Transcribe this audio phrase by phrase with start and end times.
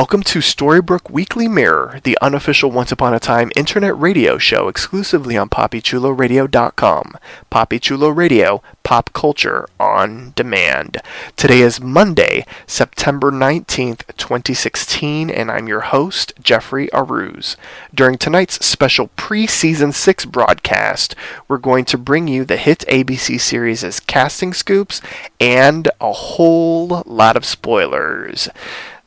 [0.00, 5.36] Welcome to Storybrooke Weekly Mirror, the unofficial Once Upon a Time internet radio show exclusively
[5.36, 7.18] on PoppyChuloRadio.com.
[7.50, 11.02] Poppy Chulo Radio, pop culture on demand.
[11.36, 17.56] Today is Monday, September 19th, 2016, and I'm your host, Jeffrey Aruz.
[17.94, 21.14] During tonight's special pre-season 6 broadcast,
[21.46, 25.02] we're going to bring you the hit ABC series' casting scoops
[25.38, 28.48] and a whole lot of spoilers.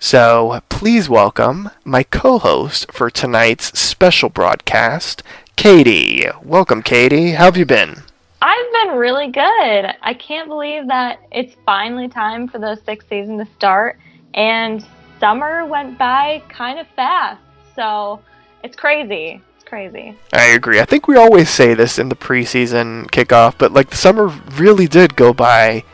[0.03, 5.23] So please welcome my co host for tonight's special broadcast,
[5.55, 6.25] Katie.
[6.43, 7.31] Welcome, Katie.
[7.31, 8.03] How have you been?
[8.41, 9.95] I've been really good.
[10.01, 13.97] I can't believe that it's finally time for the sixth season to start,
[14.33, 14.85] and
[15.21, 17.41] summer went by kind of fast.
[17.73, 18.19] So
[18.61, 19.39] it's crazy.
[19.55, 20.17] It's crazy.
[20.33, 20.81] I agree.
[20.81, 24.85] I think we always say this in the preseason kickoff, but like the summer really
[24.85, 25.85] did go by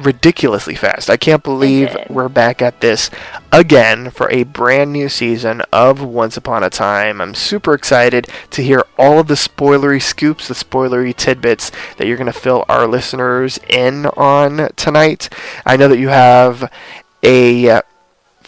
[0.00, 1.10] ridiculously fast.
[1.10, 3.10] I can't believe we're back at this
[3.52, 7.20] again for a brand new season of Once Upon a Time.
[7.20, 12.16] I'm super excited to hear all of the spoilery scoops, the spoilery tidbits that you're
[12.16, 15.28] going to fill our listeners in on tonight.
[15.66, 16.72] I know that you have
[17.22, 17.82] a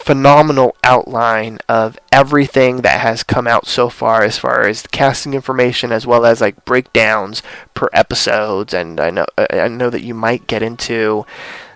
[0.03, 5.93] phenomenal outline of everything that has come out so far as far as casting information
[5.93, 7.41] as well as like breakdowns
[7.73, 8.73] per episodes.
[8.73, 11.25] And I know I know that you might get into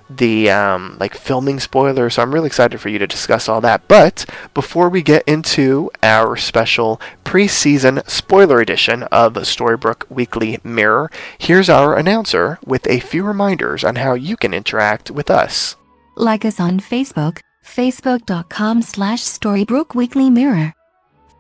[0.09, 3.87] the um, like filming spoiler so I'm really excited for you to discuss all that.
[3.87, 11.69] But before we get into our special preseason spoiler edition of Storybrooke Weekly Mirror here's
[11.69, 15.77] our announcer with a few reminders on how you can interact with us.
[16.15, 17.39] Like us on Facebook
[17.77, 20.73] facebook.com slash Storybrooke Weekly Mirror.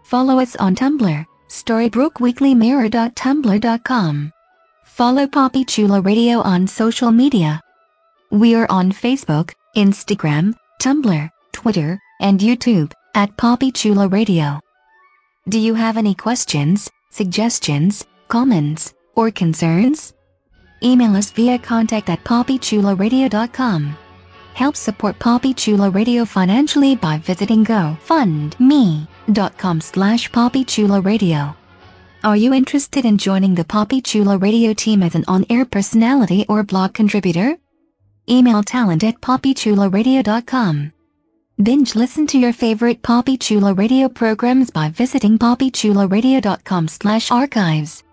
[0.03, 4.31] Follow us on Tumblr, storybrookweeklymirror.tumblr.com.
[4.85, 7.59] Follow Poppy Chula Radio on social media.
[8.31, 14.59] We are on Facebook, Instagram, Tumblr, Twitter, and YouTube at Poppy Chula Radio.
[15.49, 20.13] Do you have any questions, suggestions, comments, or concerns?
[20.83, 23.97] Email us via contact at poppychuloradio.com.
[24.57, 31.55] Help support Poppy Chula Radio financially by visiting gofundme.com slash poppychuloradio.
[32.23, 36.63] Are you interested in joining the Poppy Chula Radio team as an on-air personality or
[36.63, 37.55] blog contributor?
[38.27, 40.91] Email talent at poppychuloradio.com.
[41.61, 48.03] Binge listen to your favorite Poppy Chula Radio programs by visiting poppychularadio.com slash archives.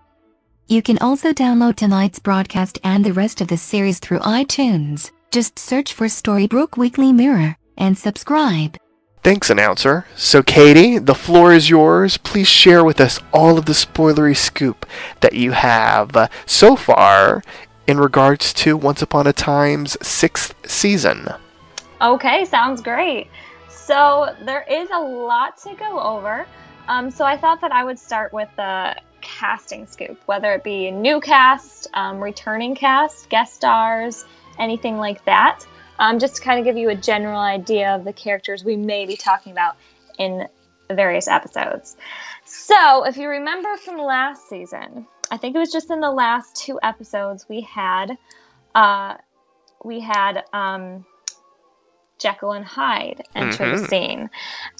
[0.67, 5.09] You can also download tonight's broadcast and the rest of the series through iTunes.
[5.31, 8.77] Just search for Storybrooke Weekly Mirror and subscribe.
[9.23, 10.05] Thanks, announcer.
[10.15, 12.17] So, Katie, the floor is yours.
[12.17, 14.85] Please share with us all of the spoilery scoop
[15.21, 17.41] that you have uh, so far
[17.87, 21.27] in regards to Once Upon a Time's sixth season.
[22.01, 23.27] Okay, sounds great.
[23.67, 26.45] So, there is a lot to go over.
[26.87, 30.91] Um, so, I thought that I would start with the casting scoop, whether it be
[30.91, 34.25] new cast, um, returning cast, guest stars,
[34.59, 35.65] anything like that.
[35.97, 39.05] Um, just to kind of give you a general idea of the characters we may
[39.05, 39.77] be talking about
[40.17, 40.47] in
[40.87, 41.95] the various episodes.
[42.45, 46.55] So, if you remember from last season, I think it was just in the last
[46.55, 48.17] two episodes we had,
[48.75, 49.15] uh,
[49.83, 51.05] we had um,
[52.19, 53.81] Jekyll and Hyde enter mm-hmm.
[53.81, 54.29] the scene,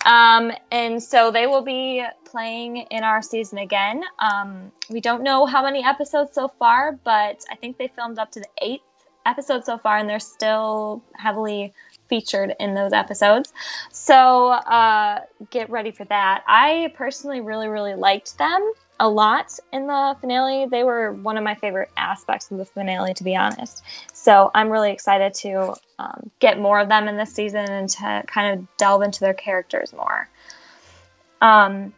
[0.05, 4.03] um, and so they will be playing in our season again.
[4.19, 8.31] Um, we don't know how many episodes so far, but I think they filmed up
[8.33, 8.83] to the eighth
[9.25, 11.73] episodes so far, and they're still heavily
[12.07, 13.51] featured in those episodes.
[13.91, 16.43] So uh, get ready for that.
[16.47, 20.67] I personally really, really liked them a lot in the finale.
[20.67, 23.83] They were one of my favorite aspects of the finale, to be honest.
[24.13, 28.23] So I'm really excited to um, get more of them in this season and to
[28.27, 30.29] kind of delve into their characters more.
[31.41, 31.93] Um,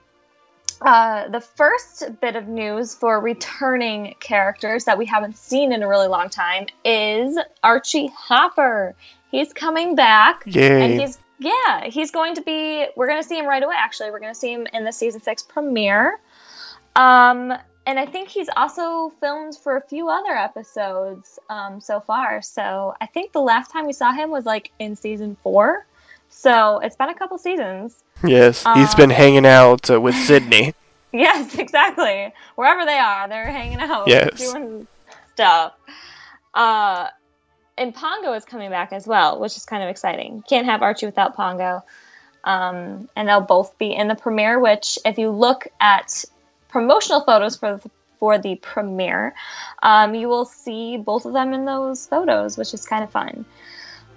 [0.82, 5.88] uh, the first bit of news for returning characters that we haven't seen in a
[5.88, 8.96] really long time is Archie Hopper.
[9.32, 10.84] He's coming back, Yay.
[10.84, 12.88] and he's yeah, he's going to be.
[12.96, 13.76] We're going to see him right away.
[13.78, 16.20] Actually, we're going to see him in the season six premiere.
[16.96, 17.54] Um,
[17.86, 22.42] and I think he's also filmed for a few other episodes um, so far.
[22.42, 25.86] So I think the last time we saw him was like in season four.
[26.30, 28.04] So it's been a couple seasons.
[28.24, 30.74] Yes, he's been Um, hanging out uh, with Sydney.
[31.14, 32.34] Yes, exactly.
[32.56, 34.52] Wherever they are, they're hanging out, Yes.
[34.52, 34.86] doing
[35.34, 35.74] stuff.
[36.54, 37.08] Uh,
[37.78, 40.44] and Pongo is coming back as well, which is kind of exciting.
[40.48, 41.82] Can't have Archie without Pongo.
[42.44, 44.60] Um, and they'll both be in the premiere.
[44.60, 46.24] Which, if you look at
[46.68, 49.34] promotional photos for the, for the premiere,
[49.82, 53.46] um, you will see both of them in those photos, which is kind of fun.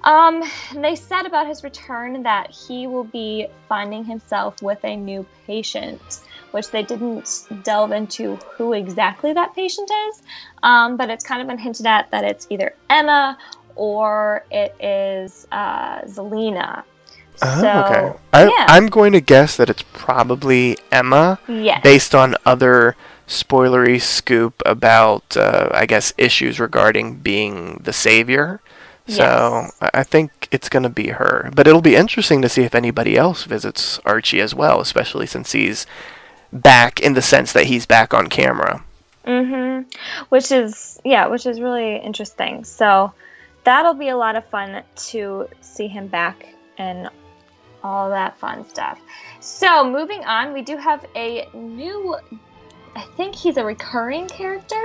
[0.05, 0.43] Um,
[0.75, 6.21] they said about his return that he will be finding himself with a new patient,
[6.53, 10.23] which they didn't delve into who exactly that patient is.
[10.63, 13.37] Um, but it's kind of been hinted at that it's either Emma
[13.77, 16.83] or it is uh, Zelena.
[17.43, 18.19] Oh, so, okay.
[18.33, 18.67] I, yeah.
[18.69, 21.83] I'm going to guess that it's probably Emma, Yes.
[21.83, 28.61] based on other spoilery scoop about, uh, I guess, issues regarding being the savior.
[29.07, 29.77] So Yes.
[29.81, 31.51] I I think it's going to be her.
[31.55, 35.53] But it'll be interesting to see if anybody else visits Archie as well, especially since
[35.53, 35.87] he's
[36.53, 38.83] back in the sense that he's back on camera.
[39.27, 39.89] Mm-hmm.
[40.31, 42.65] Which is yeah, which is really interesting.
[42.65, 43.13] So
[43.65, 46.47] that'll be a lot of fun to see him back
[46.79, 47.09] and
[47.83, 49.01] all that fun stuff.
[49.41, 52.17] So moving on, we do have a new.
[52.97, 54.83] I think he's a recurring character.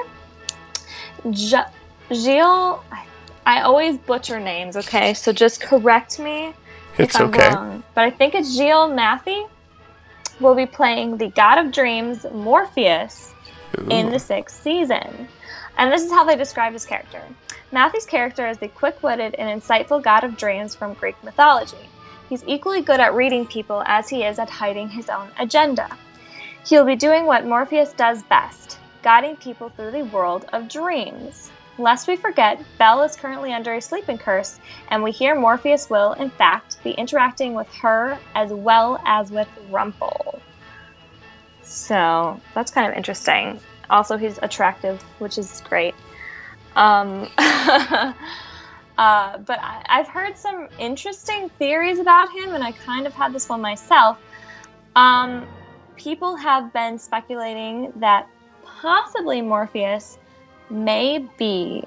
[1.31, 1.71] J-
[2.11, 2.81] Giles.
[2.91, 3.05] I,
[3.45, 4.75] I always butcher names.
[4.75, 6.53] Okay, so just correct me
[6.97, 7.49] It's if I'm okay.
[7.49, 7.83] wrong.
[7.93, 9.45] But I think it's Giles Matthey.
[10.39, 13.33] Will be playing the God of Dreams, Morpheus,
[13.89, 15.29] in the sixth season.
[15.77, 17.21] And this is how they describe his character.
[17.71, 21.89] Matthey's character is the quick witted and insightful god of dreams from Greek mythology.
[22.29, 25.89] He's equally good at reading people as he is at hiding his own agenda.
[26.65, 31.51] He'll be doing what Morpheus does best guiding people through the world of dreams.
[31.77, 36.13] Lest we forget, Belle is currently under a sleeping curse, and we hear Morpheus will,
[36.13, 40.39] in fact, be interacting with her as well as with Rumple.
[41.63, 43.59] So that's kind of interesting.
[43.89, 45.95] Also, he's attractive, which is great.
[46.77, 48.13] Um, uh,
[48.97, 53.49] but I, I've heard some interesting theories about him, and I kind of had this
[53.49, 54.17] one myself.
[54.95, 55.45] Um,
[55.97, 58.29] people have been speculating that
[58.63, 60.17] possibly Morpheus
[60.69, 61.83] may be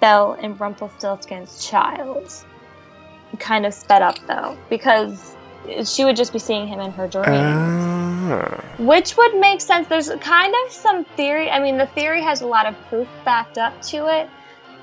[0.00, 2.32] Belle and Rumpelstiltskin's child.
[3.38, 5.34] Kind of sped up though, because
[5.84, 7.26] she would just be seeing him in her dreams.
[7.28, 8.64] Ah.
[8.78, 9.88] Which would make sense.
[9.88, 11.50] There's kind of some theory.
[11.50, 14.28] I mean, the theory has a lot of proof backed up to it.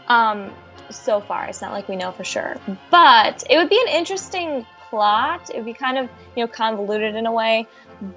[0.08, 0.52] Um,
[0.90, 2.58] so far, it's not like we know for sure.
[2.90, 5.50] But it would be an interesting plot.
[5.50, 7.68] It would be kind of, you know, convoluted in a way.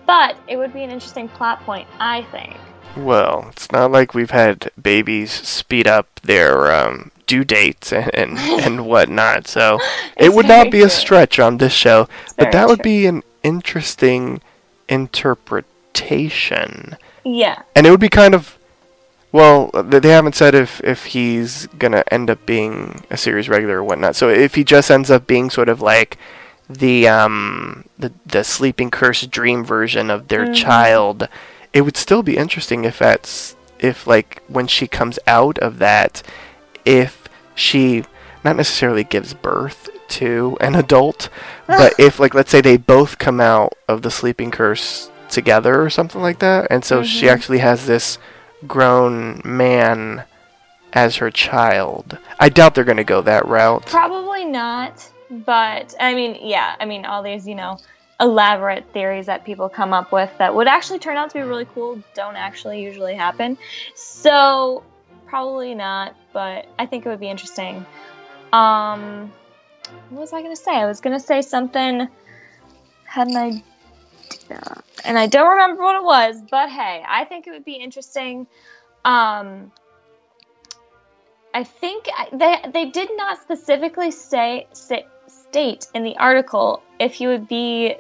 [0.07, 2.57] But it would be an interesting plot point, I think.
[2.97, 8.39] Well, it's not like we've had babies speed up their um, due dates and, and,
[8.61, 9.79] and whatnot, so
[10.17, 12.09] it would not be a stretch on this show.
[12.37, 12.85] But very that would true.
[12.85, 14.41] be an interesting
[14.89, 16.97] interpretation.
[17.25, 17.63] Yeah.
[17.75, 18.59] And it would be kind of.
[19.31, 23.85] Well, they haven't said if, if he's gonna end up being a series regular or
[23.85, 24.15] whatnot.
[24.15, 26.19] So if he just ends up being sort of like
[26.69, 30.55] the um the the sleeping curse dream version of their Mhm.
[30.55, 31.29] child,
[31.73, 36.23] it would still be interesting if that's if like when she comes out of that,
[36.85, 38.05] if she
[38.45, 41.29] not necessarily gives birth to an adult,
[41.67, 45.89] but if like let's say they both come out of the sleeping curse together or
[45.91, 47.33] something like that, and so she Mhm.
[47.33, 48.19] actually has this
[48.67, 50.25] grown man
[50.93, 52.19] as her child.
[52.39, 53.87] I doubt they're gonna go that route.
[53.87, 55.09] Probably not.
[55.31, 56.75] But, I mean, yeah.
[56.79, 57.79] I mean, all these, you know,
[58.23, 61.67] elaborate theories that people come up with that would actually turn out to be really
[61.75, 63.59] cool don't actually usually happen.
[63.95, 64.85] So,
[65.27, 66.15] probably not.
[66.33, 67.85] But I think it would be interesting.
[68.53, 69.33] Um,
[70.11, 70.73] what was I going to say?
[70.73, 72.09] I was going to say something.
[73.05, 73.63] Had an idea.
[75.05, 78.47] And I don't remember what it was, but hey, I think it would be interesting.
[79.05, 79.73] Um,
[81.53, 87.27] I think they they did not specifically say, say state in the article if he
[87.27, 87.95] would be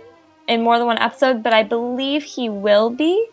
[0.49, 3.27] in more than one episode, but I believe he will be.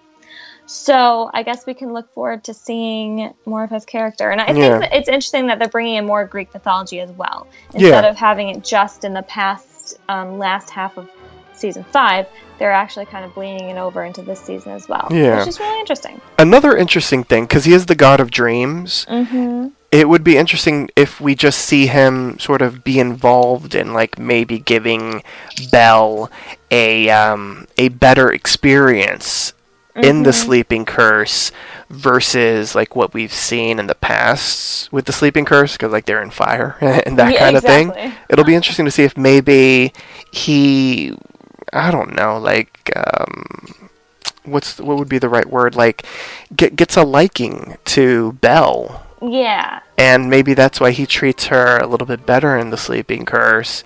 [0.66, 4.52] So I guess we can look forward to seeing more of his character, and I
[4.52, 4.80] Yeah.
[4.80, 8.10] think it's interesting that they're bringing in more Greek mythology as well, instead Yeah.
[8.10, 11.10] of having it just in the past um, last half of
[11.54, 12.28] season five,
[12.60, 15.08] they're actually kind of bleeding it over into this season as well.
[15.10, 15.40] Yeah.
[15.40, 16.22] Which is really interesting.
[16.38, 19.70] Another interesting thing, because he is the god of dreams, Mm-hmm.
[19.92, 24.20] It would be interesting if we just see him sort of be involved in like
[24.20, 25.24] maybe giving
[25.72, 26.30] Belle
[26.70, 29.54] a um, a better experience
[29.96, 30.34] in the Mhm.
[30.34, 31.52] sleeping curse
[31.90, 36.22] versus like what we've seen in the past with the sleeping curse because like they're
[36.22, 37.92] in fire and that Yeah, kind of thing.
[38.30, 39.92] it'll be interesting to see if maybe
[40.32, 41.14] he
[41.74, 43.90] i don't know like um
[44.46, 45.76] what's what would be the right word?
[45.76, 46.06] Like
[46.56, 49.82] get, gets a liking to belle Yeah.
[49.98, 53.84] and maybe that's why he treats her a little bit better in the sleeping curse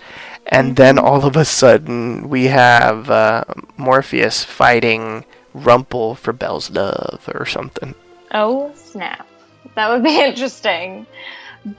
[0.47, 3.43] and then all of a sudden we have uh,
[3.77, 7.95] morpheus fighting rumple for belle's love or something
[8.33, 9.27] Oh, snap.
[9.75, 11.05] That would be interesting.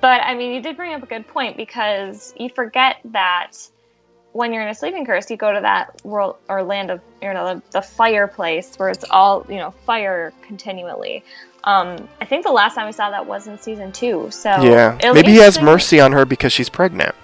[0.01, 3.53] But I mean, you did bring up a good point because you forget that
[4.33, 7.33] when you're in a sleeping curse, you go to that world or land of, you
[7.35, 11.25] know, the, the fireplace where it's all, you know, fire continually.
[11.65, 14.29] Um, I think the last time we saw that was in season two.
[14.31, 17.15] So yeah maybe he has mercy on her because she's pregnant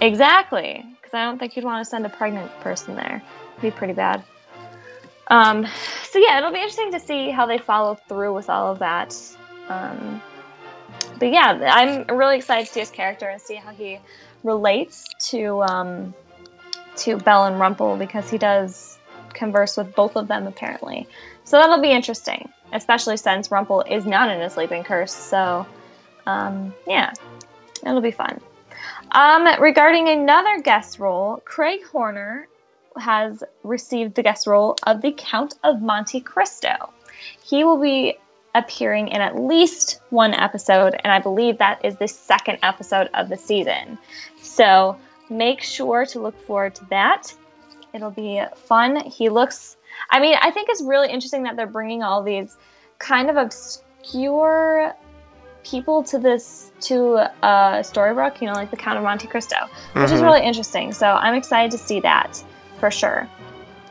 [0.00, 3.22] Exactly, because I don't think you'd want to send a pregnant person there.
[3.52, 4.22] It'd be pretty bad.
[5.26, 5.66] Um,
[6.04, 9.16] so yeah, it'll be interesting to see how they follow through with all of that.
[9.68, 10.22] Um,
[11.18, 13.98] but yeah, I'm really excited to see his character and see how he
[14.44, 16.14] relates to um,
[16.96, 18.98] to Belle and Rumple because he does
[19.34, 21.08] converse with both of them apparently.
[21.48, 25.14] So that'll be interesting, especially since Rumple is not in a sleeping curse.
[25.14, 25.66] So
[26.26, 27.14] um, yeah,
[27.86, 28.42] it'll be fun.
[29.10, 32.46] Um, regarding another guest role, Craig Horner
[32.98, 36.90] has received the guest role of the Count of Monte Cristo.
[37.42, 38.18] He will be
[38.54, 43.30] appearing in at least one episode, and I believe that is the second episode of
[43.30, 43.96] the season.
[44.42, 44.98] So
[45.30, 47.32] make sure to look forward to that.
[47.94, 49.02] It'll be fun.
[49.06, 49.77] He looks,
[50.10, 52.56] I mean, I think it's really interesting that they're bringing all these
[52.98, 54.94] kind of obscure
[55.64, 59.56] people to this to uh, Storybrooke, you know, like the Count of Monte Cristo,
[59.92, 60.24] which is Mhm.
[60.24, 60.92] really interesting.
[60.92, 62.42] So I'm excited to see that
[62.78, 63.28] for sure.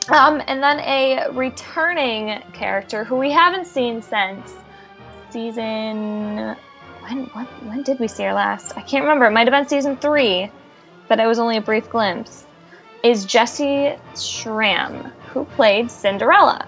[0.09, 4.55] Um, and then a returning character who we haven't seen since
[5.29, 6.55] season.
[7.01, 8.75] When what, when did we see her last?
[8.77, 9.25] I can't remember.
[9.25, 10.49] It might have been season three,
[11.07, 12.45] but it was only a brief glimpse.
[13.03, 16.65] Is Jessy Schram, who played Cinderella.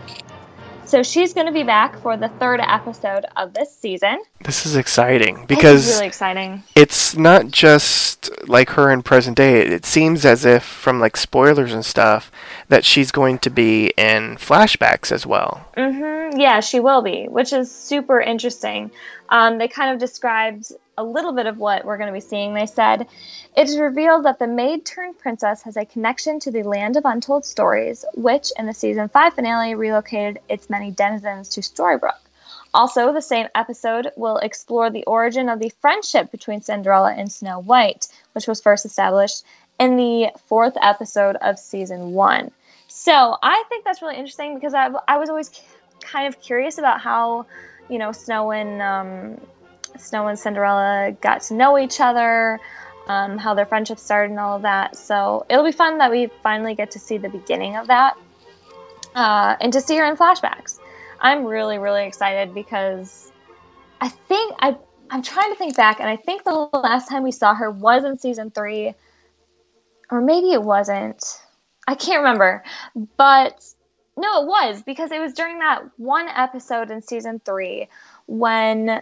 [0.85, 4.23] So she's going to be back for the third episode of this season.
[4.43, 6.63] this is exciting because is really exciting.
[6.75, 9.61] it's not just like her in present day.
[9.61, 12.31] It seems as if from like spoilers and stuff
[12.69, 15.63] that she's going to be in flashbacks as well.
[15.77, 18.89] hmm Yeah, she will be, which is super interesting.
[19.29, 22.53] Um, they kind of described a little bit of what we're going to be seeing.
[22.53, 23.07] They said,
[23.55, 27.05] It is revealed that the maid turned princess has a connection to the land of
[27.05, 32.19] untold stories, which in the season 5 finale relocated its many denizens to Storybrooke.
[32.73, 37.59] Also, the same episode will explore the origin of the friendship between Cinderella and Snow
[37.59, 39.43] White, which was first established
[39.79, 42.51] in the fourth episode of season one.
[42.87, 45.49] So I think that's really interesting because I, I was always
[46.01, 47.45] kind of curious about how,
[47.89, 49.41] you know, Snow and um,
[50.01, 52.59] Snow and Cinderella got to know each other,
[53.07, 54.95] um, how their friendship started, and all of that.
[54.95, 58.17] So it'll be fun that we finally get to see the beginning of that,
[59.15, 60.79] uh, and to see her in flashbacks.
[61.19, 63.31] I'm really, really excited because
[63.99, 64.77] I think I
[65.09, 68.03] I'm trying to think back, and I think the last time we saw her was
[68.03, 68.93] in season three,
[70.11, 71.23] or maybe it wasn't.
[71.87, 72.63] I can't remember,
[73.17, 73.63] but
[74.15, 77.87] no, it was because it was during that one episode in season three
[78.27, 79.01] when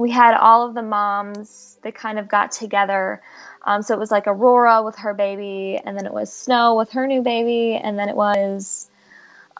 [0.00, 3.20] we had all of the moms that kind of got together.
[3.62, 6.92] Um, so it was like Aurora with her baby, and then it was Snow with
[6.92, 8.88] her new baby, and then it was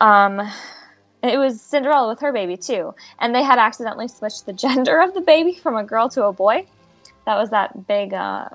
[0.00, 0.40] um,
[1.22, 2.94] it was Cinderella with her baby too.
[3.18, 6.32] And they had accidentally switched the gender of the baby from a girl to a
[6.32, 6.66] boy.
[7.26, 8.48] That was that big uh,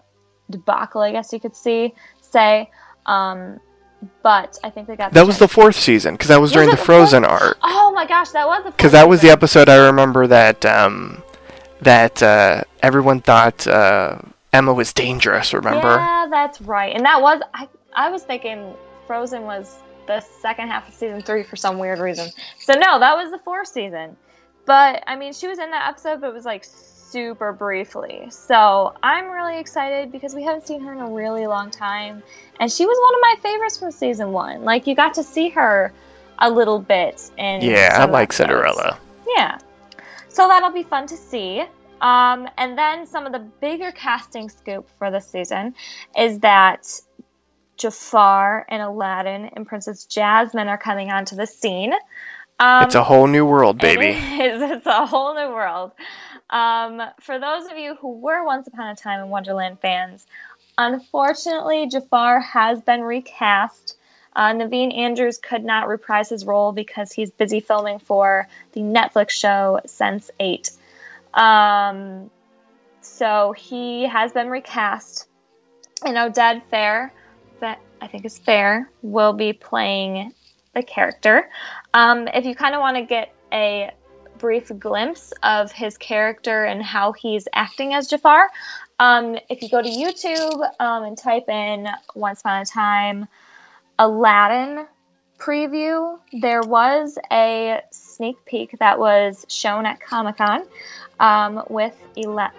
[0.50, 2.72] debacle, I guess you could see say.
[3.06, 3.60] Um,
[4.24, 6.70] but I think they got That was the fourth season because that was Was during
[6.70, 7.42] the the Frozen fourth?
[7.42, 7.58] arc.
[7.64, 11.24] Oh my gosh, that was the Because that was the episode I remember that um,
[11.82, 14.20] that uh, everyone thought uh,
[14.54, 15.54] Emma was dangerous.
[15.54, 15.96] Remember?
[15.96, 16.96] Yeah, that's right.
[16.96, 17.68] And that was I.
[17.98, 18.74] I was thinking
[19.08, 22.30] Frozen was the second half of season three for some weird reason.
[22.60, 24.18] So no, that was the fourth season.
[24.66, 28.28] But I mean, she was in that episode, but it was like super briefly.
[28.30, 32.22] So I'm really excited because we haven't seen her in a really long time,
[32.60, 34.64] and she was one of my favorites from season one.
[34.64, 35.94] Like you got to see her
[36.40, 37.62] a little bit in.
[37.62, 38.50] Yeah, I like episodes.
[38.50, 39.00] Cinderella.
[39.28, 39.58] Yeah.
[40.36, 41.64] So that'll be fun to see.
[42.02, 45.76] Um, and then some of the bigger casting scoop for this season
[46.18, 46.86] is that
[47.78, 51.94] Jafar and Aladdin and Princess Jasmine are coming onto the scene.
[52.60, 54.08] Um, it's a whole new world, baby.
[54.08, 54.62] It is.
[54.72, 55.94] It's a whole new world.
[56.50, 60.28] Um, for those of you who were Once Upon a Time in Wonderland fans,
[60.78, 63.95] unfortunately, Jafar has been recast.
[64.36, 69.32] Uh, Naveen Andrews could not reprise his role because he's busy filming for the Netflix
[69.32, 70.72] show Sense 8.
[71.34, 72.30] Um,
[73.02, 75.28] so he has been recast.
[76.04, 77.12] And Oded Fehr,
[77.62, 80.34] that I think is Fehr, will be playing
[80.74, 81.50] the character.
[81.94, 83.92] Um, if you kind of want to get a
[84.38, 88.50] brief glimpse of his character and how he's acting as Jafar,
[89.00, 93.28] um, if you go to YouTube um, and type in Once Upon a Time
[93.98, 94.88] Aladdin
[95.38, 100.66] preview, there was a sneak peek that was shown at Comic Con
[101.20, 101.96] um, with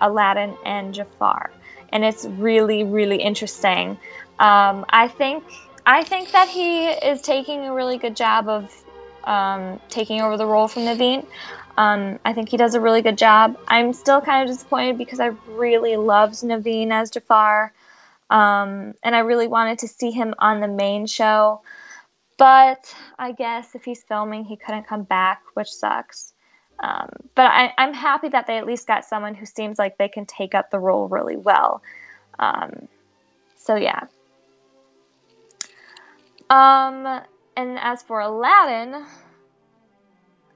[0.00, 1.50] Aladdin and Jafar,
[1.92, 3.98] and it's really, really interesting.
[4.38, 5.44] Um, I think
[5.84, 8.84] I think that he is taking a really good job of
[9.24, 11.26] um, taking over the role from Naveen.
[11.76, 13.58] Um, I think he does a really good job.
[13.68, 17.72] I'm still kind of disappointed because I really loved Naveen as Jafar,
[18.30, 21.62] um, and I really wanted to see him on the main show.
[22.38, 26.34] But I guess if he's filming, he couldn't come back, which sucks.
[26.78, 30.08] Um, but I, am happy that they at least got someone who seems like they
[30.08, 31.82] can take up the role really well.
[32.38, 32.88] Um,
[33.56, 34.04] so yeah.
[36.50, 37.22] Um,
[37.56, 39.06] and as for Aladdin,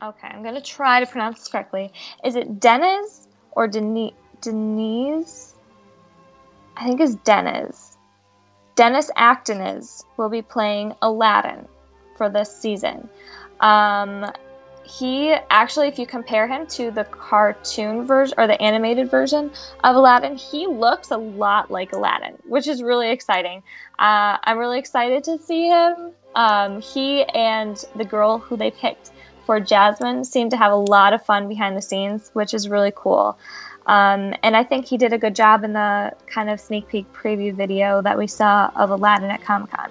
[0.03, 1.93] okay, I'm gonna try to pronounce this correctly.
[2.23, 4.13] Is it Dennis or Denise?
[4.43, 5.55] Denise?
[6.81, 7.99] I think is Dennis.
[8.75, 11.69] Dennis Akdeniz will be playing Aladdin
[12.17, 13.11] for this season.
[13.61, 14.33] Um,
[14.83, 19.51] he actually, if you compare him to the cartoon version or the animated version
[19.85, 23.63] of Aladdin, he looks a lot like Aladdin, which is really exciting.
[23.99, 26.13] Uh, I'm really excited to see him.
[26.35, 29.11] Um, he and the girl who they picked
[29.45, 32.93] for Jasmine seem to have a lot of fun behind the scenes, which is really
[32.95, 33.39] cool.
[33.87, 37.13] Um, and I think he did a good job in the kind of sneak peek
[37.13, 39.91] preview video that we saw of Aladdin at Comic Con.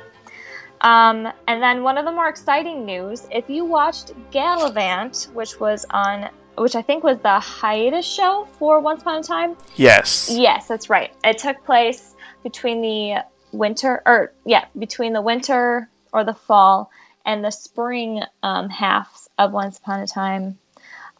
[0.81, 5.85] Um, and then one of the more exciting news, if you watched Galavant, which was
[5.89, 9.57] on, which I think was the hiatus show for Once Upon a Time.
[9.75, 10.29] Yes.
[10.31, 11.11] Yes, that's right.
[11.23, 16.89] It took place between the winter, or yeah, between the winter or the fall
[17.25, 20.57] and the spring um, halves of Once Upon a Time.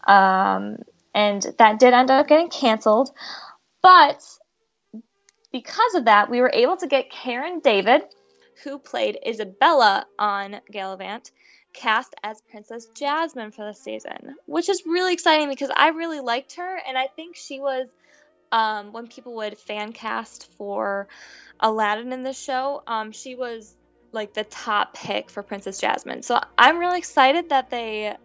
[0.08, 0.78] Um,
[1.14, 3.12] and that did end up getting canceled.
[3.82, 4.24] But
[5.52, 8.04] because of that, we were able to get Karen David
[8.64, 11.32] who played Isabella on Galavant,
[11.74, 16.56] cast as Princess Jasmine for the season, which is really exciting because I really liked
[16.56, 17.88] her, and I think she was
[18.52, 21.08] um, when people would fan cast for
[21.60, 23.76] Aladdin in the show, um, she was
[24.12, 26.24] like the top pick for Princess Jasmine.
[26.24, 28.16] So I'm really excited that they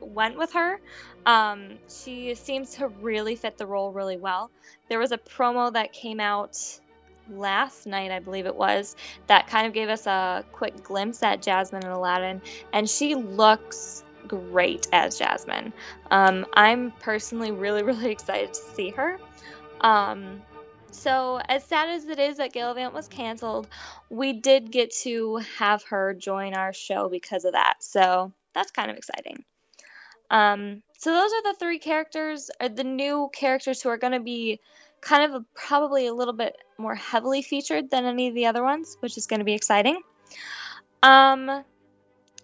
[0.00, 0.80] went with her.
[1.26, 4.50] Um, she seems to really fit the role really well.
[4.88, 6.80] There was a promo that came out
[7.30, 11.42] last night, I believe it was, that kind of gave us a quick glimpse at
[11.42, 12.40] Jasmine and Aladdin,
[12.72, 15.72] and she looks great as Jasmine.
[16.10, 19.18] Um, I'm personally really, really excited to see her.
[19.80, 20.42] Um,
[20.90, 23.68] so, as sad as it is that Galavant was canceled,
[24.10, 27.76] we did get to have her join our show because of that.
[27.80, 29.44] So, that's kind of exciting.
[30.30, 34.20] Um, so, those are the three characters, uh, the new characters who are going to
[34.20, 34.60] be
[35.00, 38.62] kind of a, probably a little bit more heavily featured than any of the other
[38.62, 40.00] ones, which is going to be exciting.
[41.02, 41.64] Um,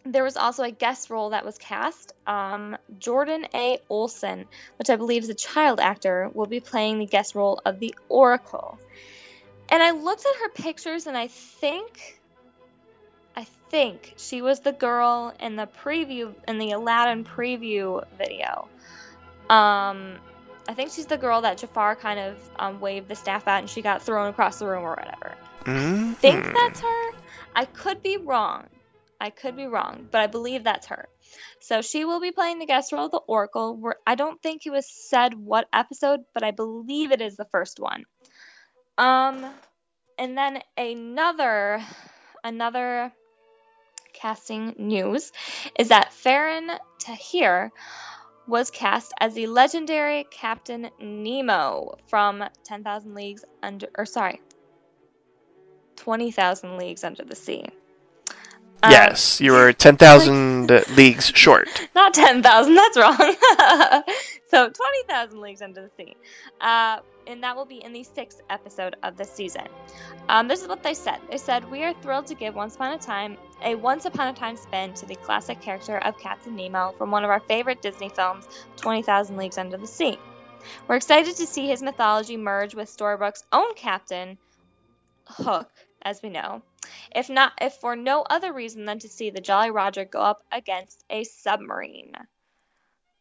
[0.05, 2.12] there was also a guest role that was cast.
[2.27, 3.79] Um, Jordan A.
[3.88, 4.44] Olson,
[4.79, 7.94] which I believe is a child actor, will be playing the guest role of the
[8.09, 8.79] Oracle.
[9.70, 12.20] And I looked at her pictures and I think
[13.37, 18.68] I think she was the girl in the preview in the Aladdin preview video.
[19.51, 20.18] Um
[20.66, 23.68] I think she's the girl that Jafar kind of um, waved the staff at and
[23.68, 25.35] she got thrown across the room or whatever.
[25.64, 26.12] Mm-hmm.
[26.12, 27.11] think that's her.
[27.55, 28.66] I could be wrong.
[29.20, 31.09] I could be wrong, but I believe that's her.
[31.61, 33.77] So she will be playing the guest role of the Oracle.
[33.77, 37.47] Where I don't think it was said what episode, but I believe it is the
[37.47, 38.05] first one.
[38.99, 39.44] Um,
[40.18, 41.83] and then another
[42.42, 43.12] another
[44.14, 45.33] casting news
[45.79, 47.70] is that Faran Tahir
[48.46, 54.40] was cast as the legendary Captain Nemo from 10,000 Leagues Under, or sorry,
[55.96, 57.64] 20,000 Leagues Under the Sea.
[58.83, 61.88] Um, yes, you were 10,000 leagues short.
[61.94, 63.35] Not 10,000, that's wrong.
[64.48, 66.16] so 20,000 Leagues Under the Sea.
[66.61, 69.66] Uh, and that will be in the sixth episode of the season.
[70.28, 71.18] Um, this is what they said.
[71.30, 74.33] They said, We are thrilled to give Once Upon a Time a Once Upon a
[74.35, 78.09] Time spin to the classic character of Captain Nemo from one of our favorite Disney
[78.09, 80.18] films, 20,000 Leagues Under the Sea.
[80.88, 84.38] We're excited to see his mythology merge with Storybrooke's own captain,
[85.26, 85.70] Hook,
[86.02, 86.62] as we know.
[87.14, 90.42] If not, if for no other reason than to see the Jolly Roger go up
[90.52, 92.12] against a submarine.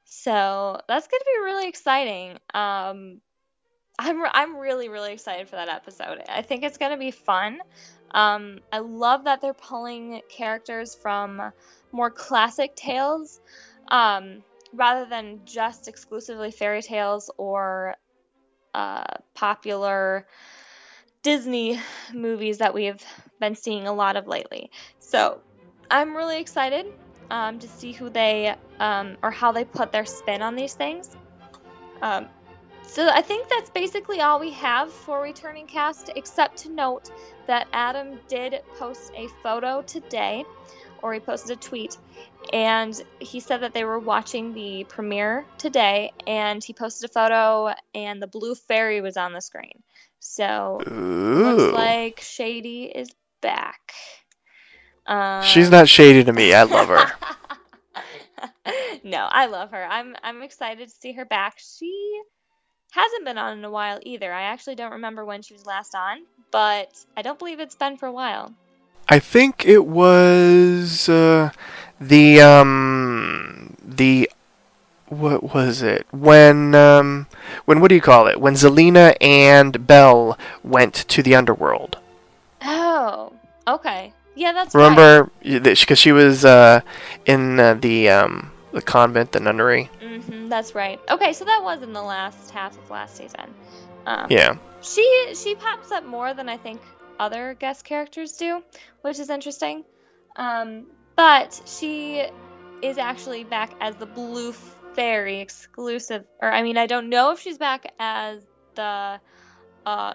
[0.05, 2.37] So that's going to be really exciting.
[2.53, 3.21] Um,
[3.97, 6.21] I'm I'm really really excited for that episode.
[6.27, 7.59] I think it's going to be fun.
[8.11, 11.41] Um, I love that they're pulling characters from
[11.91, 13.39] more classic tales
[13.87, 17.95] um, rather than just exclusively fairy tales or
[18.73, 20.27] uh, popular
[21.23, 21.79] Disney
[22.13, 23.03] movies that we've
[23.39, 24.69] been seeing a lot of lately.
[24.99, 25.39] So
[25.89, 26.85] I'm really excited
[27.29, 31.09] um, to see who they um, or how they put their spin on these things.
[32.01, 32.27] Um,
[32.85, 37.09] so I think that's basically all we have for returning cast, except to note
[37.47, 40.43] that Adam did post a photo today,
[41.01, 41.97] or he posted a tweet,
[42.51, 47.73] and he said that they were watching the premiere today, and he posted a photo,
[47.95, 49.81] and the blue fairy was on the screen.
[50.19, 51.43] So Ooh.
[51.43, 53.09] looks like Shady is
[53.41, 53.93] back.
[55.05, 56.53] Um, She's not shady to me.
[56.53, 57.11] I love her.
[59.03, 59.83] no, I love her.
[59.83, 61.55] I'm I'm excited to see her back.
[61.57, 62.21] She
[62.91, 64.31] hasn't been on in a while either.
[64.31, 66.19] I actually don't remember when she was last on,
[66.51, 68.53] but I don't believe it's been for a while.
[69.09, 71.51] I think it was uh,
[71.99, 74.29] the um the
[75.07, 77.27] what was it when um
[77.65, 81.97] when what do you call it when Zelena and Belle went to the underworld.
[82.61, 83.33] Oh,
[83.67, 84.12] okay.
[84.35, 86.81] Yeah, that's Remember because she was uh,
[87.25, 89.89] in uh, the um the convent, the nunnery.
[90.01, 90.99] hmm that's right.
[91.09, 93.53] Okay, so that was in the last half of last season.
[94.05, 94.55] Um, Yeah.
[94.81, 96.81] She she pops up more than I think
[97.19, 98.61] other guest characters do,
[99.01, 99.83] which is interesting.
[100.35, 102.25] Um, but she
[102.81, 104.51] is actually back as the Blue
[104.95, 108.43] Fairy exclusive, or I mean, I don't know if she's back as
[108.75, 109.19] the,
[109.85, 110.13] uh,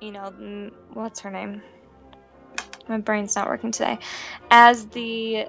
[0.00, 1.62] you know, what's her name?
[2.92, 3.98] My brain's not working today.
[4.50, 5.46] As the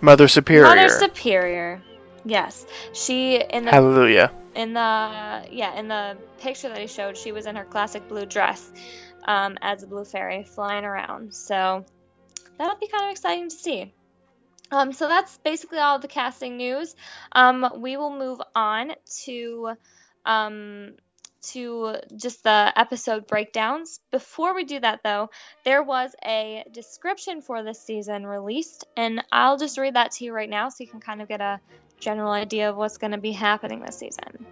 [0.00, 0.64] Mother Superior.
[0.64, 1.80] Mother Superior.
[2.24, 4.32] Yes, she in the Hallelujah.
[4.56, 8.26] in the yeah in the picture that he showed she was in her classic blue
[8.26, 8.72] dress
[9.24, 11.84] um, as a blue fairy flying around so
[12.58, 13.94] that'll be kind of exciting to see
[14.72, 16.94] um, so that's basically all of the casting news
[17.32, 18.92] um, we will move on
[19.24, 19.74] to
[20.26, 20.92] um,
[21.42, 25.30] to just the episode breakdowns before we do that though
[25.64, 30.32] there was a description for this season released and i'll just read that to you
[30.32, 31.60] right now so you can kind of get a
[32.02, 34.44] general idea of what's going to be happening this season.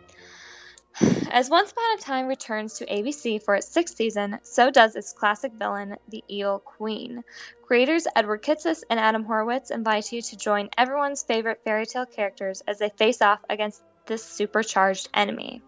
[1.30, 5.12] As Once Upon a Time returns to ABC for its sixth season, so does its
[5.12, 7.22] classic villain, the Evil Queen.
[7.62, 12.62] Creators Edward Kitsis and Adam Horowitz invite you to join everyone's favorite fairy tale characters
[12.66, 15.62] as they face off against this supercharged enemy.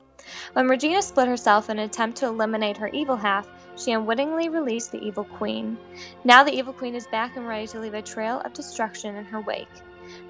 [0.53, 4.93] When Regina split herself in an attempt to eliminate her evil half, she unwittingly released
[4.93, 5.79] the Evil Queen.
[6.25, 9.25] Now the Evil Queen is back and ready to leave a trail of destruction in
[9.25, 9.69] her wake.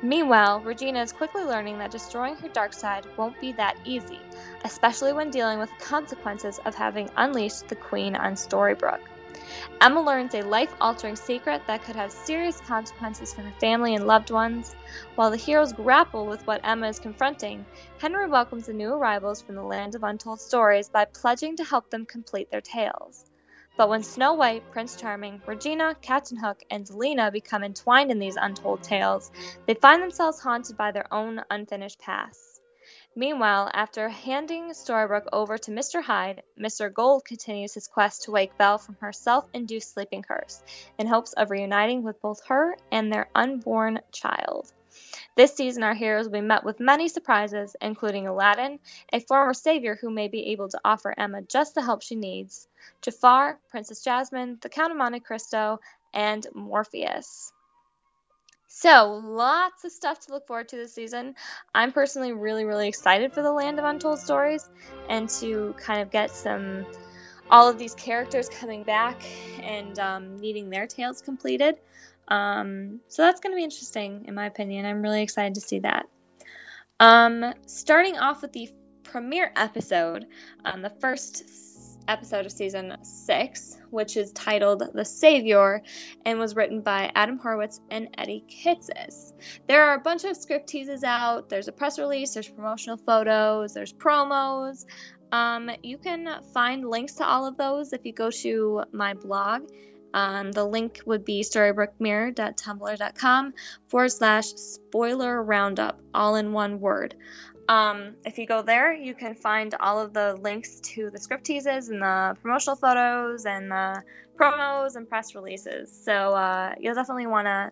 [0.02, 4.20] Meanwhile, Regina is quickly learning that destroying her dark side won't be that easy,
[4.64, 9.00] especially when dealing with the consequences of having unleashed the Queen on Storybrooke.
[9.80, 14.06] Emma learns a life altering secret that could have serious consequences for her family and
[14.06, 14.74] loved ones.
[15.14, 17.64] While the heroes grapple with what Emma is confronting,
[17.98, 21.90] Henry welcomes the new arrivals from the land of untold stories by pledging to help
[21.90, 23.24] them complete their tales.
[23.76, 28.36] But when Snow White, Prince Charming, Regina, Captain Hook, and Zelena become entwined in these
[28.36, 29.30] untold tales,
[29.66, 32.51] they find themselves haunted by their own unfinished pasts.
[33.14, 36.02] Meanwhile, after handing Storybrooke over to Mr.
[36.02, 36.90] Hyde, Mr.
[36.90, 40.62] Gold continues his quest to wake Belle from her self induced sleeping curse,
[40.96, 44.72] in hopes of reuniting with both her and their unborn child.
[45.34, 48.78] This season, our heroes will be met with many surprises, including Aladdin,
[49.12, 52.66] a former savior who may be able to offer Emma just the help she needs,
[53.02, 55.80] Jafar, Princess Jasmine, the Count of Monte Cristo,
[56.14, 57.52] and Morpheus.
[58.74, 61.34] So, lots of stuff to look forward to this season.
[61.74, 64.66] I'm personally really, really excited for the Land of Untold Stories
[65.10, 66.86] and to kind of get some,
[67.50, 69.22] all of these characters coming back
[69.62, 71.76] and um, needing their tales completed.
[72.28, 74.86] Um, so, that's going to be interesting, in my opinion.
[74.86, 76.08] I'm really excited to see that.
[76.98, 78.70] Um, starting off with the
[79.02, 80.24] premiere episode,
[80.64, 81.71] um, the first
[82.08, 85.82] episode of season six, which is titled The Savior
[86.24, 89.32] and was written by Adam Horowitz and Eddie Kitsis.
[89.68, 93.74] There are a bunch of script teases out, there's a press release, there's promotional photos,
[93.74, 94.84] there's promos.
[95.30, 99.68] Um, you can find links to all of those if you go to my blog.
[100.14, 103.54] Um, the link would be storybrookemirror.tumblr.com
[103.88, 107.14] forward slash spoiler roundup, all in one word.
[107.68, 111.44] Um, if you go there, you can find all of the links to the script
[111.44, 114.02] teases and the promotional photos and the
[114.36, 115.90] promos and press releases.
[116.04, 117.70] So uh, you'll definitely want to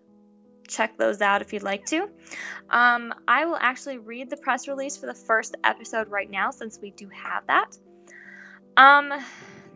[0.68, 2.08] check those out if you'd like to.
[2.70, 6.78] Um, I will actually read the press release for the first episode right now since
[6.80, 7.76] we do have that.
[8.76, 9.12] Um,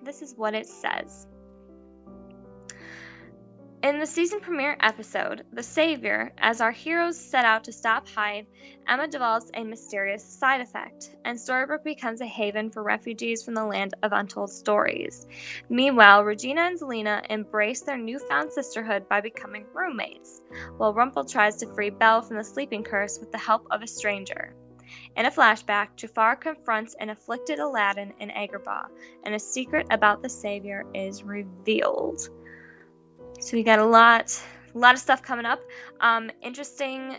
[0.02, 1.26] this is what it says.
[3.84, 8.46] In the season premiere episode, The Savior, as our heroes set out to stop Hyde,
[8.88, 13.66] Emma develops a mysterious side effect, and Storybrooke becomes a haven for refugees from the
[13.66, 15.26] land of untold stories.
[15.68, 20.40] Meanwhile, Regina and Zelena embrace their newfound sisterhood by becoming roommates,
[20.78, 23.86] while Rumple tries to free Belle from the sleeping curse with the help of a
[23.86, 24.54] stranger.
[25.14, 28.86] In a flashback, Jafar confronts an afflicted Aladdin in Agrabah,
[29.24, 32.30] and a secret about the Savior is revealed.
[33.44, 34.42] So we got a lot,
[34.74, 35.60] a lot of stuff coming up.
[36.00, 37.18] Um, interesting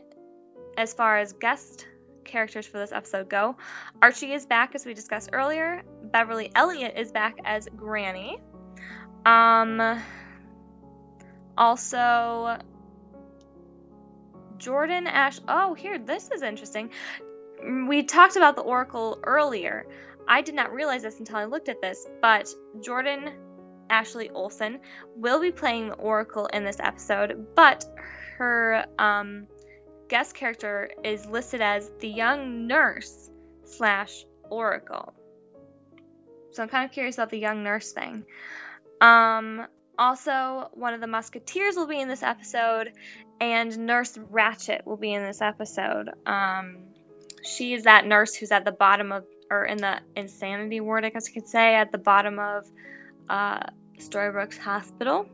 [0.76, 1.88] as far as guest
[2.24, 3.58] characters for this episode go.
[4.02, 5.84] Archie is back as we discussed earlier.
[6.06, 8.40] Beverly Elliott is back as Granny.
[9.24, 10.02] Um,
[11.56, 12.58] also,
[14.58, 15.40] Jordan Ash.
[15.48, 16.90] Oh, here, this is interesting.
[17.88, 19.86] We talked about the Oracle earlier.
[20.28, 22.50] I did not realize this until I looked at this, but
[22.82, 23.30] Jordan
[23.90, 24.80] Ashley Olsen,
[25.16, 27.86] will be playing the Oracle in this episode, but
[28.38, 29.48] her um,
[30.08, 33.30] guest character is listed as the young nurse
[33.64, 35.14] slash Oracle.
[36.52, 38.24] So I'm kind of curious about the young nurse thing.
[39.02, 39.68] Um,
[39.98, 42.92] also, one of the Musketeers will be in this episode,
[43.40, 46.10] and Nurse Ratchet will be in this episode.
[46.26, 46.78] Um,
[47.44, 51.10] she is that nurse who's at the bottom of, or in the insanity ward, I
[51.10, 52.66] guess you could say, at the bottom of
[53.30, 53.64] uh,
[54.00, 55.28] Storybrooke's hospital.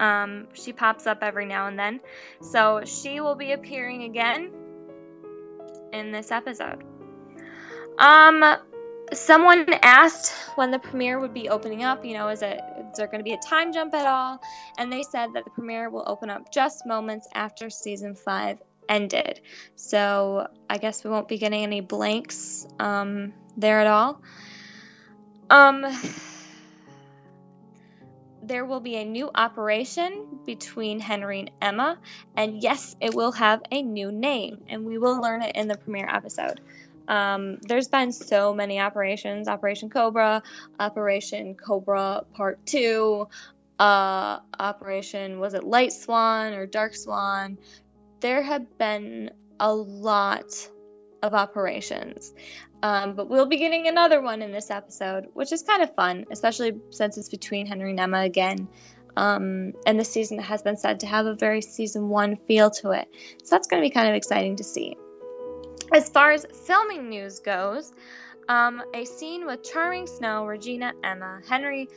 [0.00, 2.00] Um, she pops up every now and then.
[2.40, 4.50] So she will be appearing again
[5.92, 6.84] in this episode.
[7.98, 8.44] Um,
[9.12, 12.04] someone asked when the premiere would be opening up.
[12.04, 14.40] You know, is it is there going to be a time jump at all?
[14.78, 19.40] And they said that the premiere will open up just moments after season five ended.
[19.76, 24.22] So I guess we won't be getting any blanks um, there at all.
[25.50, 25.84] Um
[28.48, 31.98] there will be a new operation between Henry and Emma,
[32.34, 35.76] and yes, it will have a new name, and we will learn it in the
[35.76, 36.60] premiere episode.
[37.06, 40.42] Um, there's been so many operations Operation Cobra,
[40.78, 43.28] Operation Cobra Part 2,
[43.78, 47.58] uh, Operation, was it Light Swan or Dark Swan?
[48.20, 49.30] There have been
[49.60, 50.68] a lot
[51.22, 52.32] of operations.
[52.82, 56.26] Um, but we'll be getting another one in this episode, which is kind of fun,
[56.30, 58.68] especially since it's between Henry and Emma again.
[59.16, 62.92] Um, and the season has been said to have a very season one feel to
[62.92, 63.08] it.
[63.42, 64.96] So that's going to be kind of exciting to see.
[65.92, 67.92] As far as filming news goes,
[68.48, 71.88] um, a scene with Charming Snow, Regina, Emma, Henry,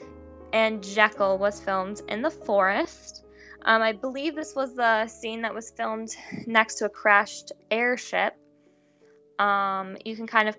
[0.52, 3.24] and Jekyll was filmed in the forest.
[3.64, 6.10] Um, I believe this was the scene that was filmed
[6.48, 8.36] next to a crashed airship.
[9.42, 10.58] Um, you can kind of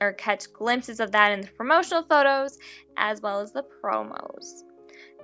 [0.00, 2.58] or catch glimpses of that in the promotional photos
[2.96, 4.62] as well as the promos.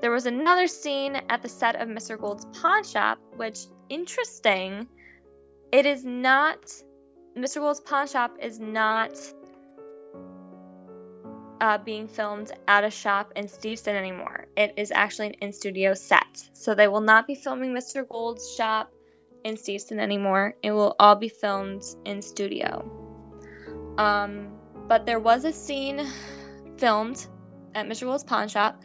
[0.01, 2.19] There was another scene at the set of Mr.
[2.19, 4.87] Gold's pawn shop, which interesting.
[5.73, 6.73] It is not
[7.37, 7.57] Mr.
[7.57, 9.19] Gold's pawn shop is not
[11.61, 14.47] uh, being filmed at a shop in Steveston anymore.
[14.57, 16.49] It is actually an in studio set.
[16.53, 18.07] So they will not be filming Mr.
[18.09, 18.93] Gold's shop
[19.45, 20.55] in Steveston anymore.
[20.63, 22.91] It will all be filmed in studio.
[23.99, 24.53] Um,
[24.89, 26.07] but there was a scene
[26.79, 27.27] filmed
[27.75, 28.03] at Mr.
[28.03, 28.83] Gold's pawn shop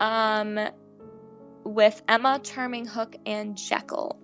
[0.00, 0.58] um,
[1.64, 4.18] with Emma, Charming Hook, and Jekyll.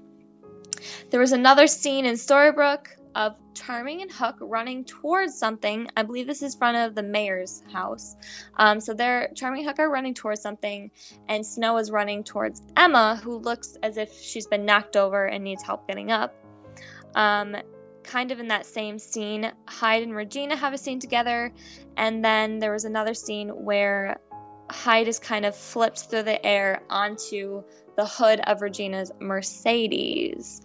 [1.10, 5.88] There was another scene in Storybrooke of Charming and Hook running towards something.
[5.96, 8.16] I believe this is front of the mayor's house.
[8.56, 10.90] Um, so they're Charming and Hook are running towards something,
[11.28, 15.44] and Snow is running towards Emma, who looks as if she's been knocked over and
[15.44, 16.34] needs help getting up.
[17.14, 17.56] Um,
[18.02, 21.52] kind of in that same scene, Hyde and Regina have a scene together,
[21.96, 24.18] and then there was another scene where
[24.70, 27.62] Hyde is kind of flipped through the air onto
[27.96, 30.60] the hood of Regina's Mercedes.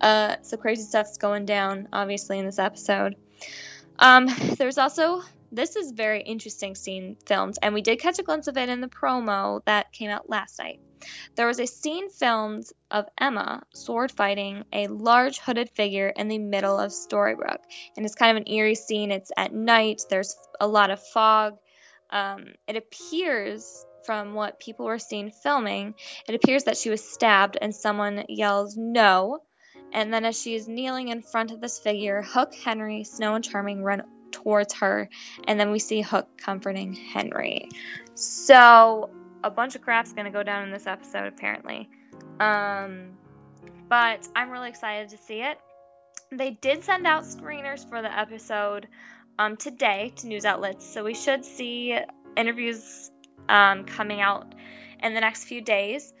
[0.00, 3.14] Uh, so crazy stuff's going down, obviously, in this episode.
[3.98, 4.26] Um,
[4.58, 8.56] there's also this is very interesting scene filmed, and we did catch a glimpse of
[8.56, 10.80] it in the promo that came out last night.
[11.34, 16.38] There was a scene filmed of Emma sword fighting a large hooded figure in the
[16.38, 17.64] middle of Storybrooke.
[17.96, 19.10] And it's kind of an eerie scene.
[19.10, 21.58] It's at night, there's a lot of fog.
[22.12, 25.94] Um, it appears, from what people were seeing filming,
[26.28, 29.40] it appears that she was stabbed and someone yells no.
[29.92, 33.44] And then, as she is kneeling in front of this figure, Hook, Henry, Snow, and
[33.44, 35.08] Charming run towards her.
[35.46, 37.68] And then we see Hook comforting Henry.
[38.14, 39.10] So,
[39.44, 41.90] a bunch of crap's going to go down in this episode, apparently.
[42.40, 43.10] Um,
[43.88, 45.58] but I'm really excited to see it.
[46.30, 48.88] They did send out screeners for the episode
[49.38, 51.98] um, today to news outlets, so we should see
[52.36, 53.10] interviews
[53.48, 54.54] um, coming out
[55.02, 56.12] in the next few days,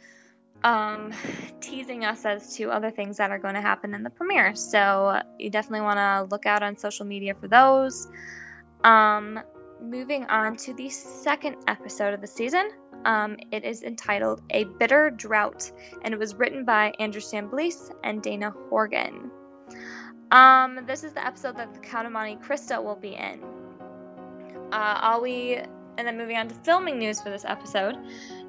[0.64, 1.12] um,
[1.60, 4.54] teasing us as to other things that are going to happen in the premiere.
[4.54, 8.08] So you definitely want to look out on social media for those.
[8.84, 9.40] Um,
[9.80, 12.70] moving on to the second episode of the season.
[13.04, 15.72] Um, it is entitled A Bitter Drought,
[16.02, 19.30] and it was written by Andrew Chambliss and Dana Horgan.
[20.32, 23.44] Um, this is the episode that the Count of Monte Cristo will be in.
[24.72, 27.96] Uh, all we, and then moving on to filming news for this episode,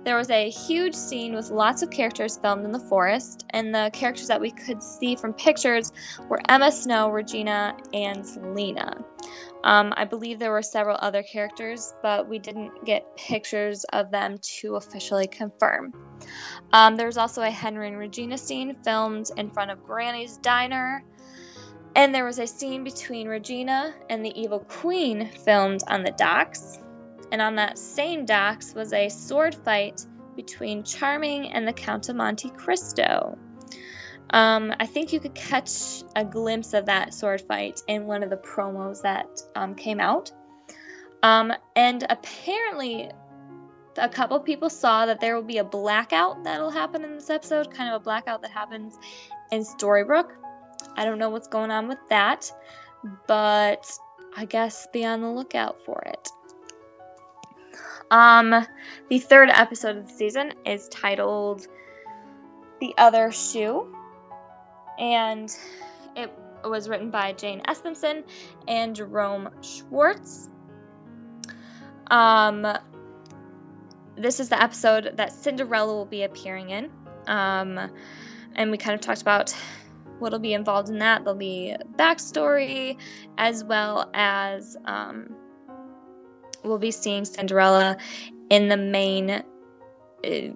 [0.06, 3.90] there was a huge scene with lots of characters filmed in the forest, and the
[3.92, 5.92] characters that we could see from pictures
[6.30, 9.04] were Emma Snow, Regina, and Lena.
[9.66, 14.38] Um, I believe there were several other characters, but we didn't get pictures of them
[14.60, 15.94] to officially confirm.
[16.72, 21.04] Um, there was also a Henry and Regina scene filmed in front of Granny's diner.
[21.96, 26.80] And there was a scene between Regina and the Evil Queen filmed on the docks.
[27.32, 32.16] And on that same docks was a sword fight between Charming and the Count of
[32.16, 33.38] Monte Cristo.
[34.32, 38.32] Um, I think you could catch a glimpse of that sword fight in one of
[38.32, 40.32] the promos that um, came out.
[41.22, 43.12] Um, and apparently,
[43.98, 47.72] a couple people saw that there will be a blackout that'll happen in this episode,
[47.72, 48.98] kind of a blackout that happens
[49.52, 50.32] in Storybrooke.
[50.96, 52.52] I don't know what's going on with that,
[53.28, 53.92] but
[54.36, 56.30] I guess be on the lookout for it.
[58.12, 58.66] Um,
[59.10, 61.66] the third episode of the season is titled
[62.80, 63.96] The Other Shoe
[65.00, 65.50] and
[66.16, 66.32] it
[66.64, 68.24] was written by Jane Espenson
[68.68, 70.50] and Jerome Schwartz.
[72.08, 72.68] Um,
[74.16, 76.92] this is the episode that Cinderella will be appearing in.
[77.28, 77.80] Um,
[78.56, 79.56] and we kind of talked about
[80.24, 81.24] what'll be involved in that.
[81.24, 82.98] There'll be backstory
[83.38, 85.36] as well as um,
[86.64, 87.98] we'll be seeing Cinderella
[88.50, 89.44] in the main uh,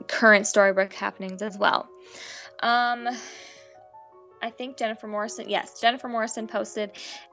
[0.08, 1.88] current Storybrooke happenings as well.
[2.60, 3.08] Um,
[4.42, 6.92] I think Jennifer Morrison, yes, Jennifer Morrison posted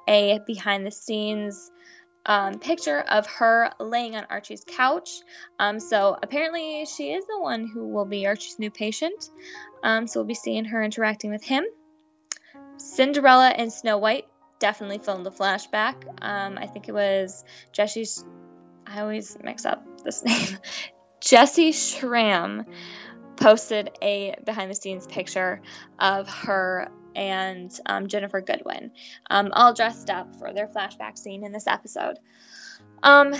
[0.08, 1.70] a behind the scenes
[2.26, 5.20] um, picture of her laying on Archie's couch.
[5.58, 9.30] Um, so apparently she is the one who will be Archie's new patient.
[9.82, 11.64] Um, so we'll be seeing her interacting with him.
[12.76, 14.26] Cinderella and Snow White
[14.58, 15.94] definitely filmed a flashback.
[16.22, 18.24] Um, I think it was Jesse's.
[18.86, 20.58] I always mix up this name.
[21.20, 22.66] Jessy Schram
[23.36, 25.60] posted a behind the scenes picture
[25.98, 28.90] of her and um, Ginnifer Goodwin,
[29.30, 32.18] um, all dressed up for their flashback scene in this episode.
[33.02, 33.34] Um,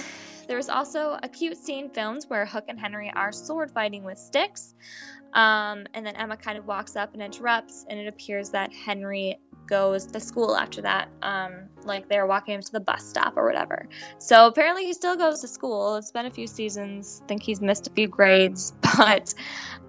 [0.47, 4.75] there's also a cute scene filmed where Hook and Henry are sword fighting with sticks.
[5.35, 9.39] Um, and then Emma kind of walks up and interrupts, and it appears that Henry
[9.67, 13.45] goes to school after that, um, like they're walking him to the bus stop or
[13.45, 13.89] whatever.
[14.19, 15.97] So apparently he still goes to school.
[15.97, 17.21] It's been a few seasons.
[17.25, 19.35] I think he's missed a few grades, but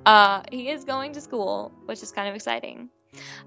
[0.05, 2.89] uh, he is going to school, which is kind of exciting.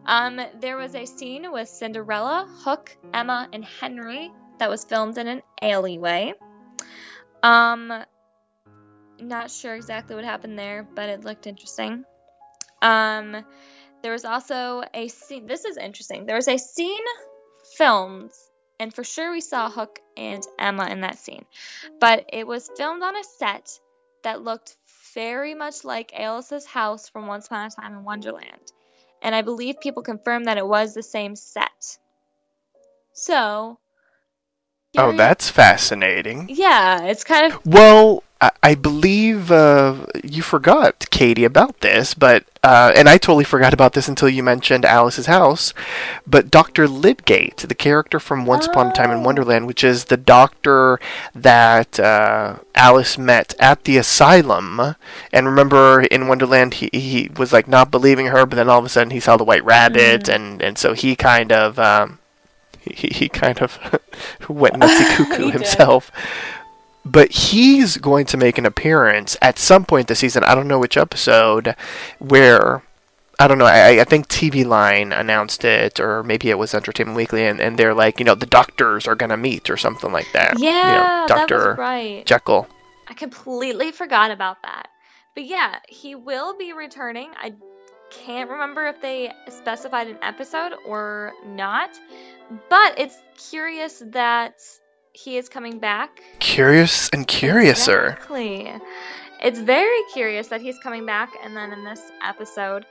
[0.06, 5.28] Um, there was a scene with Cinderella, Hook, Emma, and Henry that was filmed in
[5.28, 6.34] an alleyway.
[7.42, 7.92] Um,
[9.20, 12.04] not sure exactly what happened there, but it looked interesting.
[12.82, 13.44] Um,
[14.02, 15.46] there was also a scene.
[15.46, 16.26] This is interesting.
[16.26, 17.04] There was a scene
[17.76, 18.30] filmed,
[18.78, 21.44] and for sure we saw Hook and Emma in that scene,
[22.00, 23.78] but it was filmed on a set
[24.22, 24.76] that looked
[25.14, 28.72] very much like Alice's house from Once Upon a Time in Wonderland.
[29.22, 31.98] And I believe people confirmed that it was the same set.
[33.12, 33.78] So.
[34.96, 36.46] Oh, that's fascinating.
[36.48, 37.64] Yeah, it's kind of.
[37.66, 43.44] Well, I, I believe uh, you forgot, Katie, about this, but uh, and I totally
[43.44, 45.74] forgot about this until you mentioned Alice's house.
[46.26, 48.70] But Doctor Lydgate, the character from Once oh.
[48.70, 49.22] Upon a Time in oh.
[49.22, 50.98] Wonderland, which is the doctor
[51.34, 54.96] that uh, Alice met at the asylum,
[55.32, 58.86] and remember in Wonderland he he was like not believing her, but then all of
[58.86, 60.34] a sudden he saw the White Rabbit, mm.
[60.34, 61.78] and and so he kind of.
[61.78, 62.20] Um,
[62.80, 63.78] he, he kind of
[64.48, 66.10] went nutsy cuckoo himself.
[67.04, 70.44] But he's going to make an appearance at some point this season.
[70.44, 71.74] I don't know which episode,
[72.18, 72.82] where
[73.40, 73.66] I don't know.
[73.66, 77.78] I, I think TV Line announced it, or maybe it was Entertainment Weekly, and, and
[77.78, 80.58] they're like, you know, the doctors are gonna meet or something like that.
[80.58, 82.26] Yeah, you know, Doctor right.
[82.26, 82.66] Jekyll.
[83.08, 84.88] I completely forgot about that.
[85.34, 87.30] But yeah, he will be returning.
[87.40, 87.52] I
[88.10, 91.90] can't remember if they specified an episode or not,
[92.68, 93.16] but it's
[93.50, 94.60] curious that
[95.12, 96.22] he is coming back.
[96.38, 98.10] Curious and curiouser.
[98.10, 98.72] Exactly.
[99.42, 102.84] It's very curious that he's coming back, and then in this episode,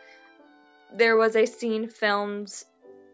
[0.94, 2.54] there was a scene filmed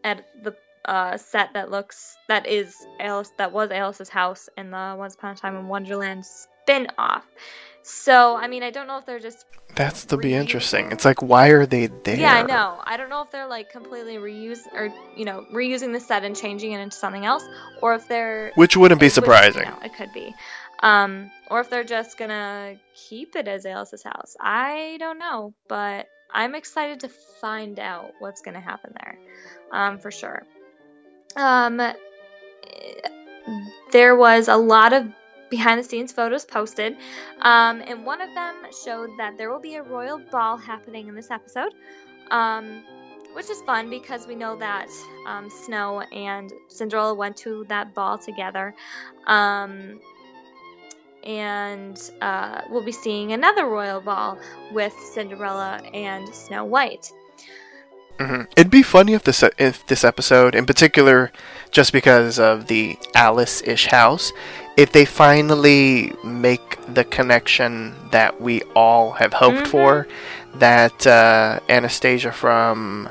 [0.04, 4.94] at the uh, set that looks that is Alice that was Alice's house in the
[4.98, 7.24] Once Upon a Time in Wonderland spin-off.
[7.86, 9.44] So, I mean, I don't know if they're just.
[9.76, 10.90] That's to be interesting.
[10.90, 12.16] It's like, why are they there?
[12.16, 12.80] Yeah, I know.
[12.84, 16.34] I don't know if they're like completely reuse or you know reusing the set and
[16.34, 17.44] changing it into something else,
[17.82, 18.52] or if they're.
[18.54, 19.66] Which wouldn't be surprising.
[19.66, 20.34] Which, it could be,
[20.82, 24.34] um, or if they're just gonna keep it as Alice's house.
[24.40, 29.18] I don't know, but I'm excited to find out what's gonna happen there,
[29.72, 30.42] um, for sure.
[31.36, 31.82] Um,
[33.92, 35.06] there was a lot of
[35.56, 36.96] behind the scenes photos posted,
[37.40, 41.14] um, and one of them showed that there will be a royal ball happening in
[41.14, 41.72] this episode,
[42.30, 42.82] um,
[43.34, 44.88] which is fun because we know that
[45.26, 48.74] um, Snow and Cinderella went to that ball together.
[49.26, 50.00] Um,
[51.24, 54.38] and uh, we'll be seeing another royal ball
[54.72, 57.10] with Cinderella and Snow White.
[58.18, 58.42] Mm-hmm.
[58.56, 61.32] It'd be funny if this if this episode, in particular,
[61.72, 64.32] just because of the Alice-ish house,
[64.76, 69.70] if they finally make the connection that we all have hoped mm-hmm.
[69.70, 70.08] for,
[70.56, 73.08] that uh, Anastasia from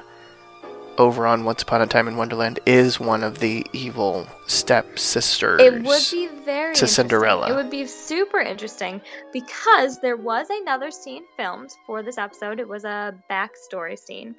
[0.98, 5.60] over on Once Upon a Time in Wonderland is one of the evil stepsisters.
[5.62, 7.52] It would be very to Cinderella.
[7.52, 9.02] It would be super interesting
[9.32, 12.60] because there was another scene filmed for this episode.
[12.60, 14.36] It was a backstory scene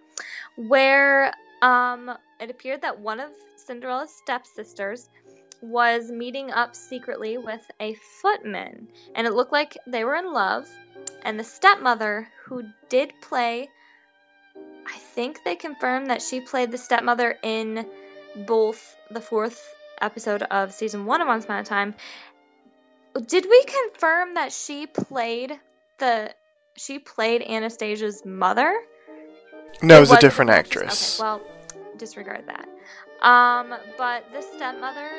[0.56, 5.08] where um, it appeared that one of Cinderella's stepsisters
[5.64, 10.68] was meeting up secretly with a footman, and it looked like they were in love.
[11.22, 13.68] And the stepmother, who did play,
[14.86, 17.86] I think they confirmed that she played the stepmother in
[18.46, 21.94] both the fourth episode of season one of Once Upon a Time.
[23.26, 25.58] Did we confirm that she played
[25.98, 26.34] the
[26.76, 28.74] she played Anastasia's mother?
[29.82, 31.20] No, it was, a different actress.
[31.20, 31.40] Okay, well,
[31.96, 32.68] disregard that.
[33.26, 35.10] Um, but the stepmother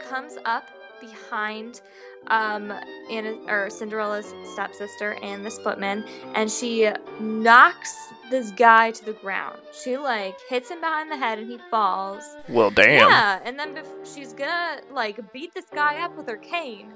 [0.00, 0.68] comes up
[1.00, 1.80] behind
[2.26, 2.72] um
[3.10, 6.90] Anna or Cinderella's stepsister and this footman and she
[7.20, 7.96] knocks
[8.30, 9.58] this guy to the ground.
[9.72, 12.24] She like hits him behind the head and he falls.
[12.48, 13.08] Well, damn.
[13.08, 16.92] Yeah, and then she's gonna like beat this guy up with her cane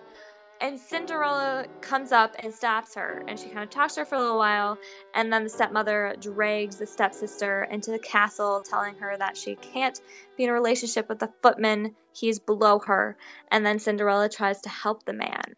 [0.63, 4.15] and Cinderella comes up and stops her, and she kind of talks to her for
[4.15, 4.79] a little while,
[5.13, 10.01] and then the stepmother drags the stepsister into the castle, telling her that she can't
[10.37, 13.17] be in a relationship with the footman, he's below her,
[13.51, 15.57] and then Cinderella tries to help the man.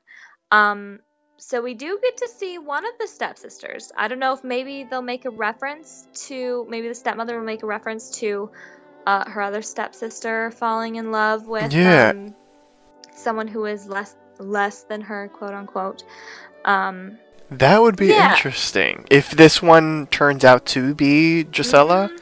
[0.51, 1.01] Um,
[1.37, 3.93] so we do get to see one of the stepsisters.
[3.95, 7.63] I don't know if maybe they'll make a reference to, maybe the stepmother will make
[7.63, 8.51] a reference to
[9.07, 12.13] uh, her other stepsister falling in love with yeah.
[12.15, 12.35] um,
[13.15, 16.05] someone who is less less than her, quote unquote.
[16.65, 17.19] Um,
[17.51, 18.33] that would be yeah.
[18.33, 22.09] interesting if this one turns out to be Drizella.
[22.09, 22.17] Mm-hmm.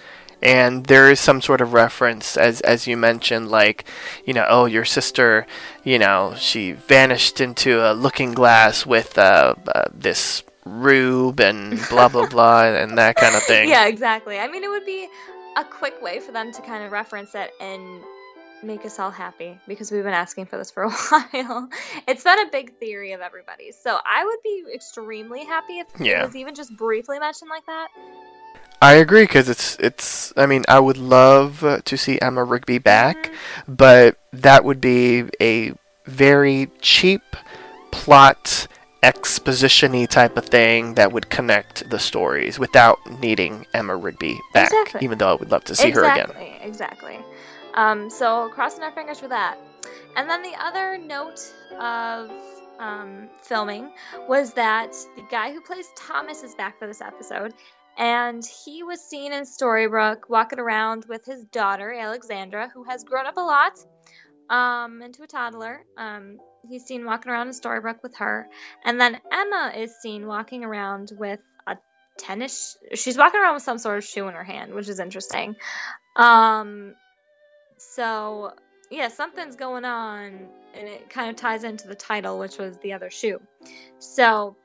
[0.45, 3.85] And there is some sort of reference, as as you mentioned, like,
[4.25, 5.47] you know, oh, your sister,
[5.85, 12.09] you know, she vanished into a looking glass with uh, uh, this rube and blah
[12.09, 13.69] blah blah and that kind of thing.
[13.69, 14.41] Yeah, exactly.
[14.41, 15.07] I mean, it would be
[15.57, 18.03] a quick way for them to kind of reference it and
[18.63, 21.69] make us all happy because we've been asking for this for a while.
[22.07, 23.77] it's been a big theory of everybody's.
[23.77, 26.23] So I would be extremely happy if yeah.
[26.23, 27.89] it was even just briefly mentioned like that.
[28.81, 30.33] I agree because it's it's.
[30.37, 33.75] I mean, I would love to see Emma Rigby back, mm-hmm.
[33.75, 35.73] but that would be a
[36.07, 37.23] very cheap
[37.93, 38.67] plot
[39.03, 44.73] expositiony type of thing that would connect the stories without needing Emma Rigby back.
[44.73, 45.01] Exactly.
[45.05, 46.61] Even though I would love to see exactly, her again.
[46.63, 47.19] Exactly.
[47.75, 49.59] Um, so crossing our fingers for that.
[50.17, 51.41] And then the other note
[51.81, 52.31] of
[52.79, 53.91] um, filming
[54.29, 57.55] was that the guy who plays Thomas is back for this episode,
[57.97, 63.27] and he was seen in Storybrooke walking around with his daughter Alexandra, who has grown
[63.27, 63.79] up a lot
[64.51, 65.85] um, into a toddler.
[65.97, 68.49] Um, he's seen walking around in Storybrooke with her,
[68.85, 71.77] and then Emma is seen walking around with a
[72.19, 72.77] tennis.
[72.95, 75.57] She's walking around with some sort of shoe in her hand, which is interesting.
[76.17, 76.95] Um,
[77.91, 78.53] so
[78.91, 82.93] yeah, something's going on, and it kind of ties into the title, which was the
[82.93, 83.41] other shoe.
[83.99, 84.57] So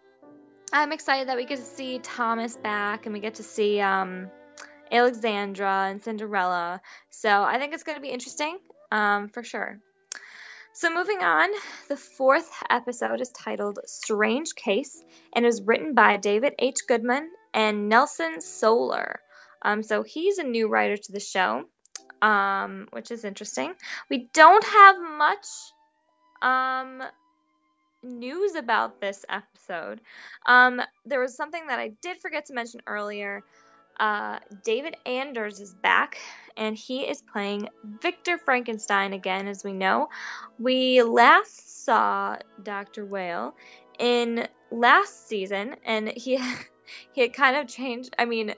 [0.72, 4.30] I'm excited that we get to see Thomas back, and we get to see um,
[4.92, 6.82] Alexandra and Cinderella.
[7.10, 8.58] So I think it's going to be interesting
[8.92, 9.80] um, for sure.
[10.74, 11.50] So moving on,
[11.90, 15.02] the fourth episode is titled Strange Case
[15.34, 16.82] and is written by David H.
[16.88, 19.20] Goodman and Nelson Soler.
[19.64, 21.64] Um, so he's a new writer to the show,
[22.22, 23.74] um, which is interesting.
[24.10, 25.48] We don't have much
[26.42, 27.04] um,
[28.04, 30.02] news about this episode.
[30.46, 33.44] Um, there was something that I did forget to mention earlier.
[34.00, 36.18] Uh, David Anders is back,
[36.56, 37.68] and he is playing
[38.02, 40.10] Victor Frankenstein again, as we know.
[40.60, 43.06] We last saw Dr.
[43.06, 43.56] Whale
[43.98, 46.38] in last season, and he
[47.14, 48.16] he had kind of changed.
[48.20, 48.54] I mean,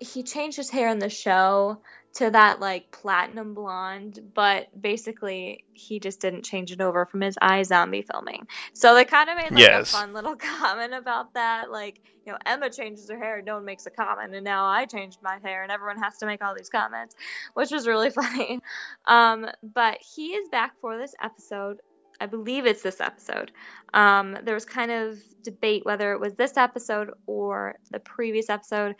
[0.00, 1.80] he changed his hair in the show
[2.14, 7.36] to that like platinum blonde, but basically he just didn't change it over from his
[7.36, 8.46] iZombie filming.
[8.72, 9.92] So they kind of made like yes.
[9.92, 13.64] a fun little comment about that, like you know Emma changes her hair, no one
[13.64, 16.54] makes a comment, and now I changed my hair, and everyone has to make all
[16.54, 17.16] these comments,
[17.54, 18.60] which was really funny.
[19.06, 21.80] Um, but he is back for this episode.
[22.20, 23.52] I believe it's this episode.
[23.92, 28.94] Um, there was kind of debate whether it was this episode or the previous episode,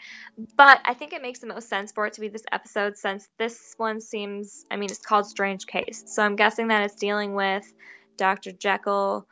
[0.56, 3.28] but I think it makes the most sense for it to be this episode since
[3.38, 6.04] this one seems, I mean, it's called Strange Case.
[6.06, 7.72] So I'm guessing that it's dealing with
[8.16, 8.52] Dr.
[8.52, 9.26] Jekyll.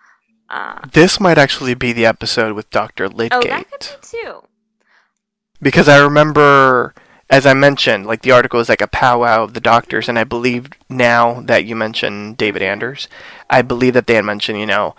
[0.48, 3.08] Uh, this might actually be the episode with Dr.
[3.08, 3.32] Lydgate.
[3.32, 4.42] Oh, that could be too.
[5.60, 6.94] Because I remember
[7.32, 10.24] as I mentioned, like the article is like a powwow of the doctors, and I
[10.24, 13.08] believe now that you mentioned David Anders,
[13.48, 14.94] I believe that they had mentioned, you know,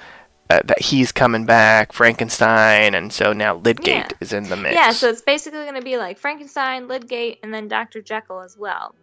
[0.49, 4.07] uh, that he's coming back, Frankenstein, and so now Lydgate yeah.
[4.19, 4.73] is in the mix.
[4.73, 8.01] Yeah, so it's basically going to be like Frankenstein, Lydgate, and then Dr.
[8.01, 8.95] Jekyll as well,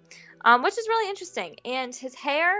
[0.45, 1.55] um, which is really interesting.
[1.65, 2.53] And his hair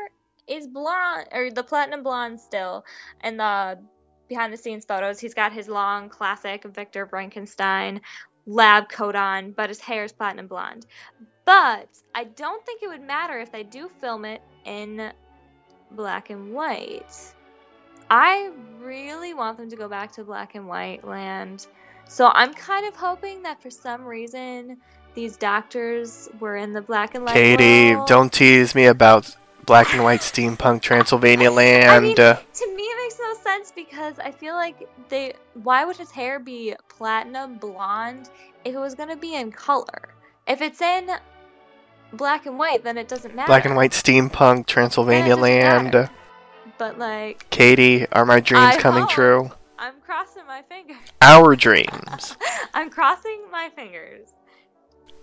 [0.47, 2.85] is blonde, or the platinum blonde still,
[3.23, 3.81] and the
[4.29, 8.01] behind the scenes photos, he's got his long classic Victor Frankenstein
[8.47, 10.87] lab coat on, but his hair is platinum blonde.
[11.45, 15.13] But I don't think it would matter if they do film it in
[15.91, 17.35] black and white.
[18.11, 21.67] I really want them to go back to black and white land.
[22.07, 24.79] So I'm kind of hoping that for some reason
[25.15, 27.35] these doctors were in the black and white.
[27.35, 28.09] Katie, world.
[28.09, 29.37] don't tease me about
[29.71, 31.91] black and white steampunk Transylvania land.
[31.91, 35.35] I mean, to uh, me, it makes no sense because I feel like they.
[35.55, 38.31] Why would his hair be platinum blonde
[38.65, 40.09] if it was gonna be in color?
[40.49, 41.09] If it's in
[42.15, 43.47] black and white, then it doesn't matter.
[43.47, 45.85] Black and white steampunk Transylvania land.
[45.85, 46.11] Matter.
[46.77, 47.49] But like.
[47.51, 49.11] Katie, are my dreams I coming hope.
[49.11, 49.51] true?
[49.79, 50.97] I'm crossing my fingers.
[51.23, 52.37] Our dreams.
[52.75, 54.31] I'm crossing my fingers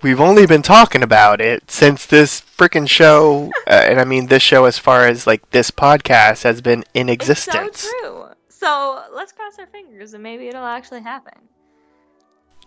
[0.01, 4.43] we've only been talking about it since this freaking show, uh, and I mean this
[4.43, 7.67] show as far as like this podcast has been in existence.
[7.67, 8.25] It's so true.
[8.49, 11.33] So let's cross our fingers and maybe it'll actually happen.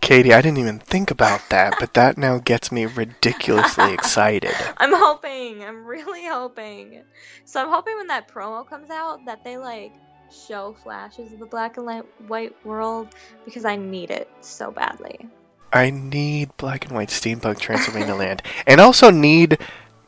[0.00, 4.54] Katie, I didn't even think about that, but that now gets me ridiculously excited.
[4.78, 5.62] I'm hoping.
[5.62, 7.02] I'm really hoping.
[7.44, 9.92] So I'm hoping when that promo comes out that they like
[10.30, 13.14] show flashes of the black and white world
[13.44, 15.28] because I need it so badly.
[15.72, 19.58] I need black and white steampunk Transylvania land, and also need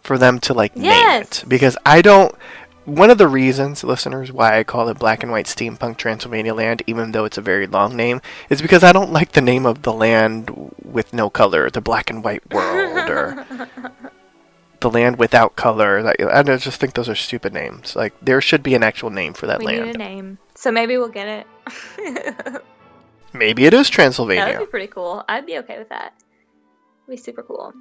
[0.03, 1.13] for them to like yes.
[1.13, 2.35] name it because I don't.
[2.85, 6.83] One of the reasons, listeners, why I call it Black and White Steampunk Transylvania Land,
[6.89, 9.83] even though it's a very long name, is because I don't like the name of
[9.83, 13.47] the land with no color, the Black and White World, or
[14.81, 16.13] the land without color.
[16.29, 17.95] I just think those are stupid names.
[17.95, 19.81] Like there should be an actual name for that we land.
[19.81, 22.65] We need a name, so maybe we'll get it.
[23.33, 24.45] Maybe it is Transylvania.
[24.45, 25.24] That would be pretty cool.
[25.28, 26.14] I'd be okay with that.
[27.07, 27.72] It'd be super cool.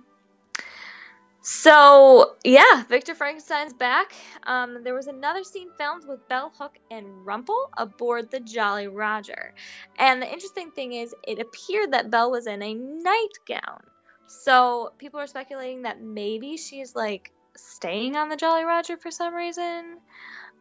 [1.43, 4.13] So yeah, Victor Frankenstein's back.
[4.43, 9.53] Um, there was another scene filmed with Belle Hook and Rumple aboard the Jolly Roger,
[9.97, 13.81] and the interesting thing is, it appeared that Belle was in a nightgown.
[14.27, 19.33] So people are speculating that maybe she's like staying on the Jolly Roger for some
[19.33, 19.97] reason.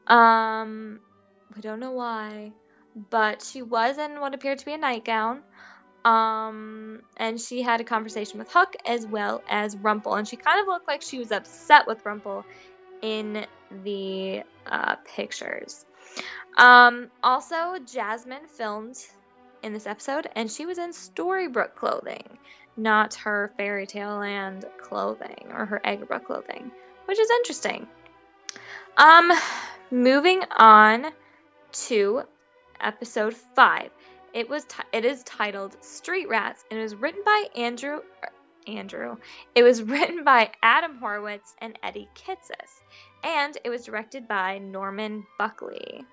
[0.06, 1.00] Um,
[1.54, 2.52] we don't know why
[3.08, 5.42] but she was in what appeared to be a nightgown.
[6.04, 10.60] Um, and she had a conversation with Hook as well as Rumple, and she kind
[10.60, 12.44] of looked like she was upset with Rumple
[13.02, 13.46] in
[13.84, 15.84] the uh, pictures.
[16.56, 18.96] Um, also, Jasmine filmed
[19.62, 22.24] in this episode, and she was in Storybrooke clothing,
[22.76, 26.70] not her Fairy Tale Land clothing or her Agrabah clothing,
[27.04, 27.86] which is interesting.
[28.96, 29.32] Um,
[29.90, 31.06] moving on
[31.72, 32.22] to
[32.80, 33.90] episode 5.
[34.32, 38.28] It was t- it is titled Street Rats and it was written by Andrew er,
[38.66, 39.16] Andrew.
[39.54, 42.80] It was written by Adam Horowitz and Eddie Kitsis.
[43.24, 46.04] and it was directed by Norman Buckley.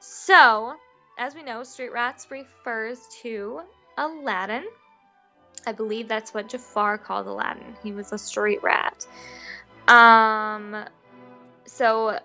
[0.00, 0.74] So,
[1.18, 3.60] as we know, Street Rats refers to
[3.98, 4.64] Aladdin.
[5.66, 7.76] I believe that's what Jafar called Aladdin.
[7.82, 9.06] He was a street rat.
[9.88, 10.84] Um,
[11.66, 12.18] so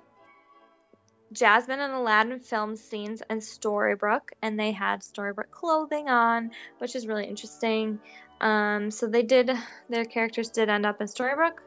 [1.32, 7.08] Jasmine and Aladdin filmed scenes in Storybrooke, and they had Storybrooke clothing on, which is
[7.08, 8.00] really interesting.
[8.42, 9.52] Um, so they did,
[9.90, 11.60] their characters did end up in Storybrooke.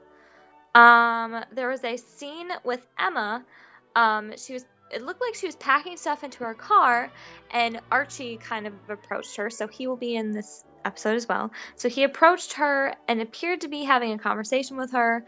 [0.74, 3.44] Um, there was a scene with Emma.
[3.94, 7.10] Um, she was, it looked like she was packing stuff into her car,
[7.50, 9.50] and Archie kind of approached her.
[9.50, 11.52] So he will be in this episode as well.
[11.76, 15.24] So he approached her and appeared to be having a conversation with her.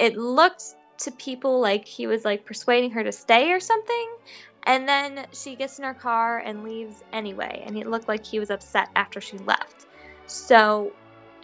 [0.00, 0.64] It looked
[0.98, 4.08] to people like he was like persuading her to stay or something.
[4.64, 7.62] And then she gets in her car and leaves anyway.
[7.64, 9.86] And it looked like he was upset after she left.
[10.26, 10.92] So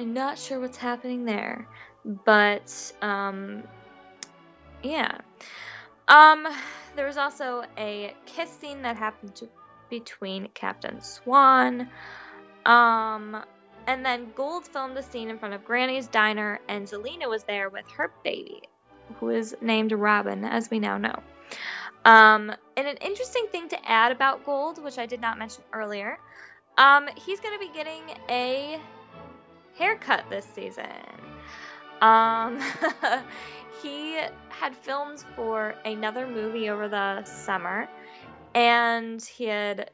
[0.00, 1.68] I'm not sure what's happening there.
[2.04, 3.62] But um
[4.82, 5.18] yeah.
[6.08, 6.48] Um
[6.96, 9.48] there was also a kiss scene that happened to,
[9.88, 11.88] between Captain Swan.
[12.66, 13.44] Um
[13.86, 17.68] and then Gold filmed the scene in front of Granny's diner and Zelena was there
[17.68, 18.62] with her baby
[19.18, 21.22] who is named Robin, as we now know.
[22.04, 26.18] Um, and an interesting thing to add about Gold, which I did not mention earlier,
[26.78, 28.80] um, he's going to be getting a
[29.76, 30.86] haircut this season.
[32.00, 32.58] Um,
[33.82, 37.88] he had filmed for another movie over the summer,
[38.54, 39.90] and he had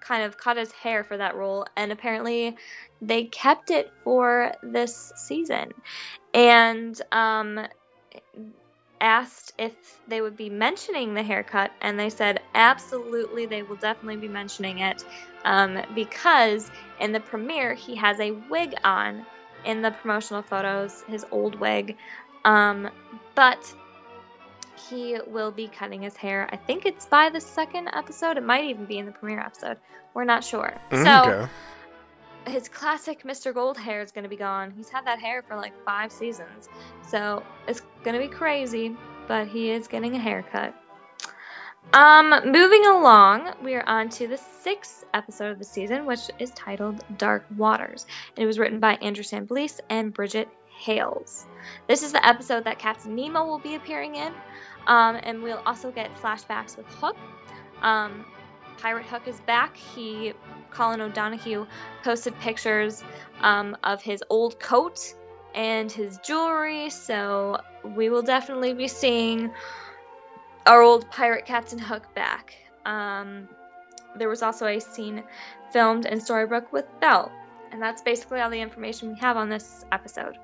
[0.00, 2.56] kind of cut his hair for that role, and apparently
[3.00, 5.72] they kept it for this season.
[6.34, 7.60] And um,
[9.02, 9.72] asked if
[10.08, 14.78] they would be mentioning the haircut, and they said absolutely they will definitely be mentioning
[14.78, 15.04] it
[15.44, 19.26] um, because in the premiere he has a wig on
[19.64, 21.96] in the promotional photos, his old wig,
[22.44, 22.88] um,
[23.34, 23.74] but
[24.88, 26.48] he will be cutting his hair.
[26.52, 28.36] I think it's by the second episode.
[28.36, 29.78] It might even be in the premiere episode.
[30.14, 30.74] We're not sure.
[30.90, 31.52] Mm, so okay.
[32.46, 33.54] His classic Mr.
[33.54, 34.72] Gold hair is going to be gone.
[34.76, 36.68] He's had that hair for like five seasons.
[37.08, 38.96] So it's going to be crazy,
[39.28, 40.74] but he is getting a haircut.
[41.92, 46.50] Um, moving along, we are on to the sixth episode of the season, which is
[46.52, 48.06] titled Dark Waters.
[48.36, 51.44] It was written by Andrew Chambliss and Bridget Hales.
[51.88, 54.32] This is the episode that Captain Nemo will be appearing in,
[54.86, 57.16] um, and we'll also get flashbacks with Hook.
[57.82, 58.24] Um,
[58.78, 59.76] Pirate Hook is back.
[59.76, 60.32] He,
[60.74, 61.66] Colin O'Donoghue,
[62.02, 63.02] posted pictures
[63.40, 65.14] um, of his old coat
[65.54, 69.50] and his jewelry, so we will definitely be seeing
[70.66, 72.54] our old pirate Captain Hook back.
[72.86, 73.48] Um,
[74.16, 75.22] there was also a scene
[75.72, 77.30] filmed in Storybrooke with Belle,
[77.70, 80.38] and that's basically all the information we have on this episode.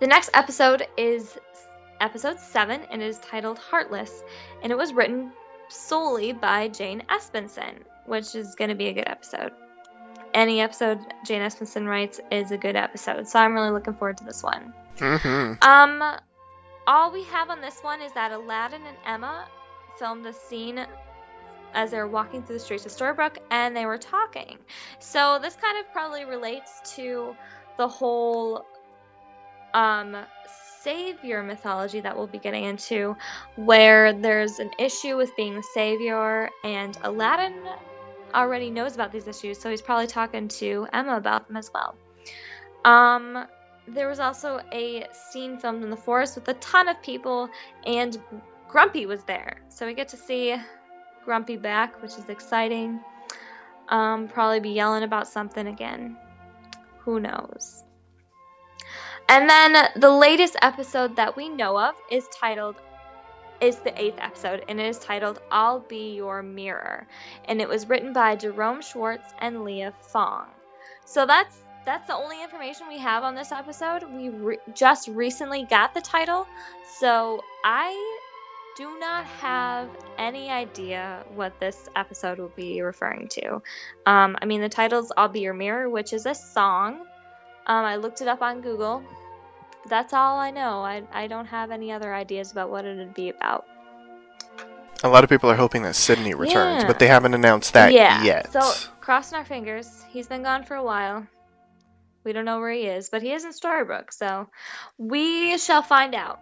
[0.00, 1.38] The next episode is
[2.00, 4.22] episode 7 and it is titled Heartless,
[4.62, 5.32] and it was written
[5.68, 7.76] solely by Jane Espenson,
[8.06, 9.52] which is going to be a good episode.
[10.34, 14.24] Any episode Jane Espenson writes is a good episode, so I'm really looking forward to
[14.24, 14.72] this one.
[14.96, 15.62] Mm-hmm.
[15.62, 16.18] Um,
[16.86, 19.46] all we have on this one is that Aladdin and Emma
[19.98, 20.84] filmed a scene
[21.74, 24.58] as they were walking through the streets of Storybrooke and they were talking.
[24.98, 27.34] So this kind of probably relates to
[27.78, 28.66] the whole
[29.74, 30.16] um
[30.82, 33.16] savior mythology that we'll be getting into
[33.56, 37.54] where there's an issue with being the savior and Aladdin
[38.34, 41.94] already knows about these issues so he's probably talking to Emma about them as well.
[42.84, 43.46] Um
[43.88, 47.48] there was also a scene filmed in the forest with a ton of people,
[47.84, 48.20] and
[48.68, 49.60] Grumpy was there.
[49.68, 50.56] So we get to see
[51.24, 53.00] Grumpy back, which is exciting.
[53.88, 56.16] Um, probably be yelling about something again.
[57.00, 57.82] Who knows?
[59.28, 62.76] And then the latest episode that we know of is titled
[63.62, 67.06] is the eighth episode, and it is titled "I'll Be Your Mirror,"
[67.46, 70.46] and it was written by Jerome Schwartz and Leah Fong.
[71.04, 74.04] So that's that's the only information we have on this episode.
[74.04, 76.46] We re- just recently got the title,
[76.98, 78.18] so I
[78.76, 79.88] do not have
[80.18, 83.62] any idea what this episode will be referring to.
[84.06, 87.00] Um, I mean, the title's I'll Be Your Mirror, which is a song.
[87.66, 89.02] Um, I looked it up on Google.
[89.88, 90.82] That's all I know.
[90.82, 93.66] I, I don't have any other ideas about what it would be about.
[95.04, 96.86] A lot of people are hoping that Sydney returns, Yeah.
[96.86, 98.22] but they haven't announced that yeah.
[98.22, 98.52] yet.
[98.52, 98.60] So,
[99.00, 100.04] crossing our fingers.
[100.10, 101.26] He's been gone for a while.
[102.24, 104.48] We don't know where he is, but he is in Storybrooke, so
[104.96, 106.38] we shall find out.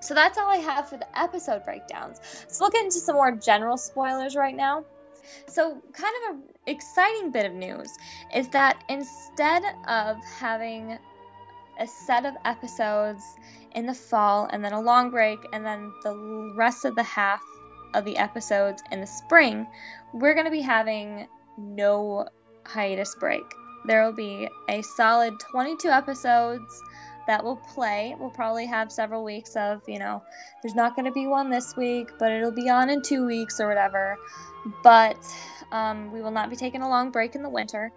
[0.00, 2.20] So that's all I have for the episode breakdowns.
[2.48, 4.84] So we'll get into some more general spoilers right now.
[5.46, 7.90] So, kind of an exciting bit of news
[8.34, 10.98] is that instead of having
[11.78, 13.22] a set of episodes
[13.74, 17.42] in the fall and then a long break and then the rest of the half
[17.94, 19.66] of the episodes in the spring,
[20.12, 21.26] we're going to be having
[21.56, 22.26] no
[22.64, 23.44] hiatus break.
[23.86, 26.82] There will be a solid 22 episodes
[27.26, 28.16] that will play.
[28.18, 30.22] We'll probably have several weeks of, you know,
[30.62, 33.60] there's not going to be one this week, but it'll be on in two weeks
[33.60, 34.16] or whatever.
[34.82, 35.18] But
[35.70, 37.92] um, we will not be taking a long break in the winter.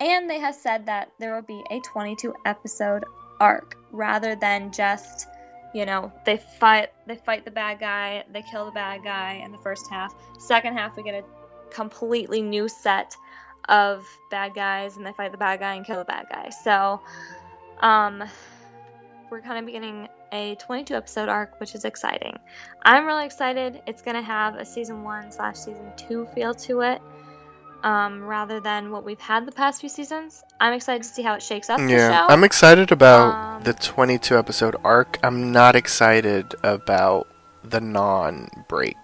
[0.00, 3.04] And they have said that there will be a 22 episode
[3.40, 5.28] arc rather than just
[5.74, 9.52] you know they fight they fight the bad guy they kill the bad guy in
[9.52, 10.14] the first half.
[10.38, 11.24] Second half we get a
[11.70, 13.16] completely new set
[13.68, 16.50] of bad guys and they fight the bad guy and kill the bad guy.
[16.50, 17.00] So
[17.80, 18.22] um
[19.30, 22.38] we're kind of beginning a 22 episode arc which is exciting.
[22.82, 23.82] I'm really excited.
[23.86, 27.00] It's going to have a season one slash season two feel to it
[27.84, 30.42] um, rather than what we've had the past few seasons.
[30.58, 31.78] I'm excited to see how it shakes up.
[31.78, 35.18] Yeah, I'm excited about um, the 22 episode arc.
[35.22, 37.28] I'm not excited about
[37.62, 38.96] the non break.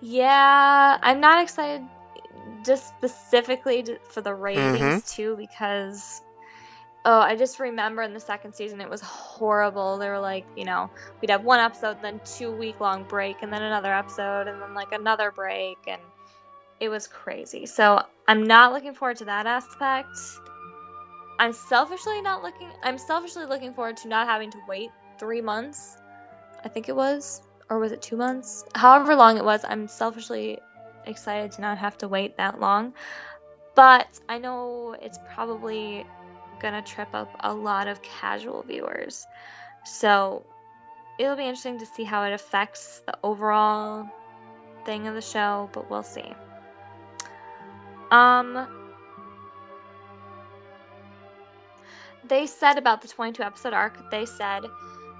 [0.00, 1.82] Yeah, I'm not excited
[2.64, 4.98] just specifically for the ratings mm-hmm.
[5.06, 6.22] too because
[7.04, 9.98] oh, I just remember in the second season it was horrible.
[9.98, 10.90] They were like, you know,
[11.20, 14.72] we'd have one episode, then two week long break, and then another episode, and then
[14.72, 16.00] like another break, and
[16.84, 17.66] it was crazy.
[17.66, 20.16] So I'm not looking forward to that aspect.
[21.38, 22.68] I'm selfishly not looking.
[22.82, 25.96] I'm selfishly looking forward to not having to wait three months.
[26.64, 28.64] I think it was, or was it two months?
[28.74, 30.58] However long it was, I'm selfishly
[31.06, 32.94] excited to not have to wait that long.
[33.74, 36.06] But I know it's probably
[36.60, 39.26] gonna trip up a lot of casual viewers.
[39.84, 40.46] So
[41.18, 44.08] it'll be interesting to see how it affects the overall
[44.84, 46.32] thing of the show, but we'll see.
[48.10, 48.66] Um,
[52.28, 54.64] they said about the 22 episode arc, they said,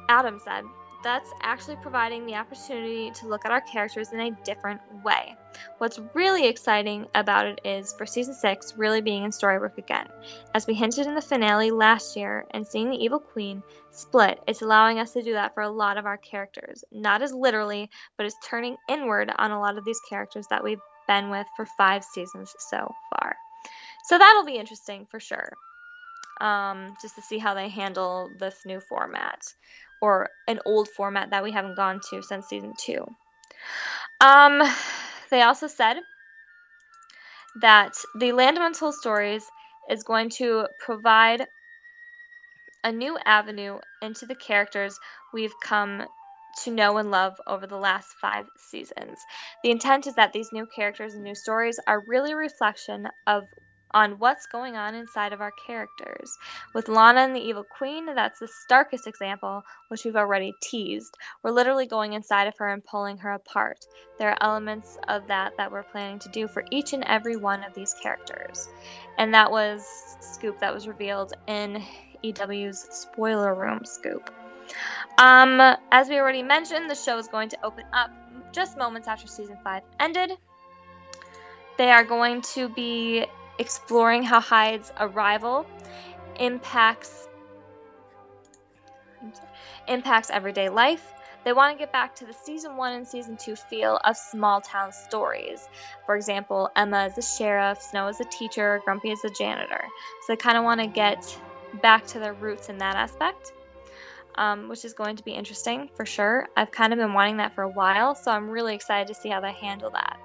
[0.09, 0.65] Adam said,
[1.05, 5.37] that's actually providing the opportunity to look at our characters in a different way.
[5.77, 10.09] What's really exciting about it is for season 6 really being in Storybrooke again.
[10.55, 14.63] As we hinted in the finale last year and seeing the Evil Queen split, it's
[14.63, 16.85] allowing us to do that for a lot of our characters.
[16.91, 20.81] Not as literally, but it's turning inward on a lot of these characters that we've
[21.07, 23.37] been with for five seasons so far.
[24.03, 25.57] So that'll be interesting for sure.
[26.41, 29.41] Um, just to see how they handle this new format
[30.01, 33.07] or an old format that we haven't gone to since season two.
[34.21, 34.63] Um,
[35.31, 35.97] they also said
[37.61, 39.49] that the Land of Untold Stories
[39.89, 41.47] is going to provide
[42.83, 44.99] a new avenue into the characters
[45.33, 46.03] we've come
[46.63, 49.19] to know and love over the last five seasons.
[49.63, 53.45] The intent is that these new characters and new stories are really a reflection of
[53.95, 56.37] on what's going on inside of our characters.
[56.75, 61.17] With Lana and the Evil Queen, that's the starkest example, which we've already teased.
[61.43, 63.79] We're literally going inside of her and pulling her apart.
[64.19, 67.63] There are elements of that that we're planning to do for each and every one
[67.63, 68.69] of these characters.
[69.17, 69.87] And that was
[70.21, 71.81] scoop that was revealed in
[72.25, 74.29] EW's spoiler room scoop.
[75.19, 75.61] Um,
[75.93, 78.11] as we already mentioned, the show is going to open up
[78.53, 80.33] just moments after season 5 ended.
[81.77, 83.27] They are going to be
[83.59, 85.67] exploring how Hyde's arrival
[86.39, 87.29] impacts
[89.87, 91.13] impacts everyday life.
[91.45, 94.61] They want to get back to the season 1 and season 2 feel of small
[94.61, 95.69] town stories.
[96.07, 99.85] For example, Emma is a sheriff, Snow is a teacher, Grumpy is a janitor.
[100.23, 101.39] So they kind of want to get
[101.83, 103.53] back to their roots in that aspect
[104.37, 106.49] um, which is going to be interesting for sure.
[106.57, 109.29] I've kind of been wanting that for a while, so I'm really excited to see
[109.29, 110.19] how they handle that.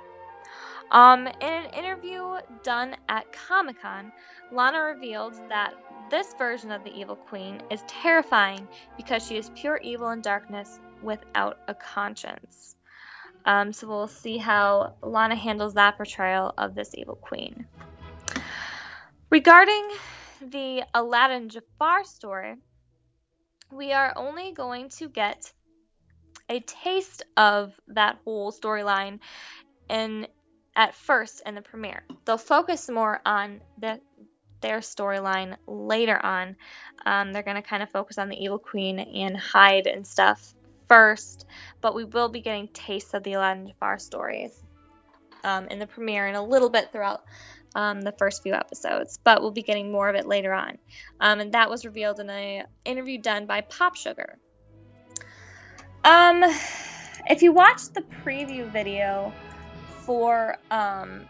[0.92, 4.12] Um, in an interview done at Comic Con,
[4.52, 5.74] Lana revealed that
[6.10, 10.80] this version of the Evil Queen is terrifying because she is pure evil and darkness
[11.04, 12.76] without a conscience.
[13.46, 17.66] Um, so we'll see how Lana handles that portrayal of this Evil Queen.
[19.30, 19.90] Regarding
[20.42, 22.56] the Aladdin Jafar story,
[23.72, 25.52] we are only going to get
[26.50, 29.20] a taste of that whole storyline
[29.90, 30.28] in
[30.76, 32.04] at first in the premiere.
[32.26, 34.00] They'll focus more on the
[34.62, 36.56] their storyline later on.
[37.06, 40.54] Um, they're going to kind of focus on the Evil Queen and Hyde and stuff
[40.90, 41.46] first,
[41.80, 44.52] but we will be getting tastes of the Aladdin Jafar stories
[45.44, 47.24] um, in the premiere and a little bit throughout
[47.76, 50.78] um, the first few episodes, but we'll be getting more of it later on.
[51.20, 54.38] Um, and that was revealed in an interview done by Pop Sugar.
[56.04, 56.44] Um,
[57.30, 59.34] if you watch the preview video
[60.06, 61.26] for um,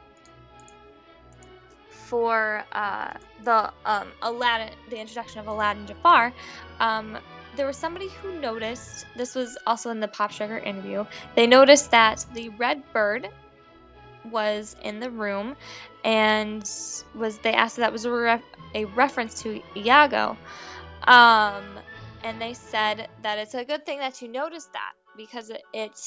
[1.90, 3.14] for uh,
[3.44, 6.34] the um, Aladdin, the introduction of Aladdin Jafar,
[6.80, 7.18] um,
[7.56, 9.06] there was somebody who noticed.
[9.16, 11.06] This was also in the Pop Sugar interview.
[11.36, 13.30] They noticed that the red bird
[14.26, 15.56] was in the room,
[16.04, 16.64] and
[17.16, 18.44] was they asked if that was a, ref,
[18.76, 20.38] a reference to Iago,
[21.08, 21.80] um,
[22.24, 26.00] and they said that it's a good thing that you noticed that because it, it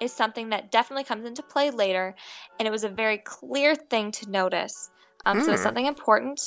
[0.00, 2.14] is something that definitely comes into play later,
[2.58, 4.90] and it was a very clear thing to notice.
[5.26, 5.62] Um, So it's Hmm.
[5.62, 6.40] something important.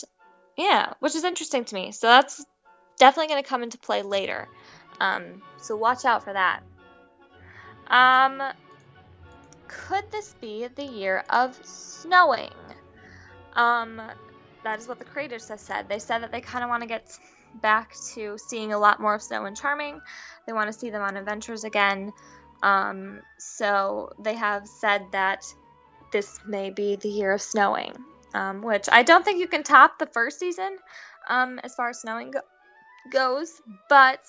[0.58, 1.92] Yeah, which is interesting to me.
[1.92, 2.44] So that's
[3.00, 4.48] definitely going to come into play later.
[5.00, 6.62] Um, so watch out for that.
[7.88, 8.42] Um,
[9.68, 12.50] could this be the year of snowing?
[13.56, 14.02] Um,
[14.64, 15.90] that is what the creators have said.
[15.90, 17.18] They said that they kind of want to get
[17.62, 20.00] back to seeing a lot more of Snow and Charming.
[20.48, 22.12] They want to see them on adventures again.
[22.64, 25.44] Um, so they have said that
[26.12, 27.94] this may be the year of snowing,
[28.34, 30.78] um, which I don't think you can top the first season
[31.28, 32.42] um, as far as snowing go-
[33.12, 34.22] goes, but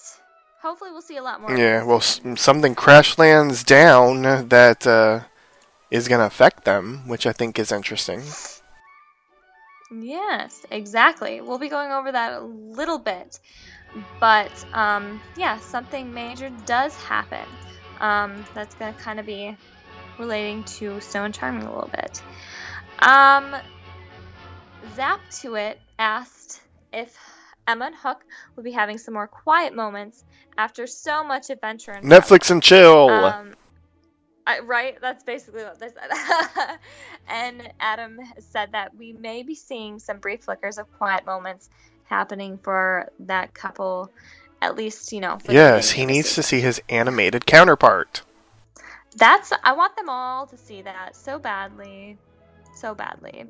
[0.61, 1.57] hopefully we'll see a lot more.
[1.57, 5.21] Yeah, well, s- something crash lands down that uh,
[5.91, 8.23] is going to affect them, which I think is interesting.
[10.03, 11.41] Yes, exactly.
[11.41, 13.39] We'll be going over that a little bit.
[14.21, 17.47] But um, yeah, something major does happen.
[18.01, 19.57] Um, that's going to kind of be
[20.19, 22.23] relating to and Charming a little bit.
[23.01, 23.55] Um,
[24.95, 26.61] Zap to it asked
[26.93, 27.17] if
[27.67, 28.25] Emma and Hook
[28.57, 30.25] will be having some more quiet moments
[30.59, 32.05] after so much adventure and.
[32.05, 33.09] Netflix and chill.
[33.09, 33.55] Um,
[34.47, 34.99] I, right?
[35.01, 36.79] That's basically what they said.
[37.29, 41.71] and Adam said that we may be seeing some brief flickers of quiet moments
[42.05, 44.11] happening for that couple,
[44.61, 45.39] at least, you know.
[45.39, 48.23] For yes, he needs to see his animated counterpart.
[49.17, 49.53] That's.
[49.63, 52.19] I want them all to see that so badly.
[52.75, 53.47] So badly.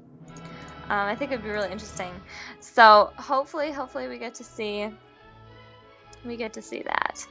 [0.90, 2.12] Um, I think it'd be really interesting.
[2.60, 4.90] So hopefully, hopefully we get to see.
[6.24, 7.26] We get to see that.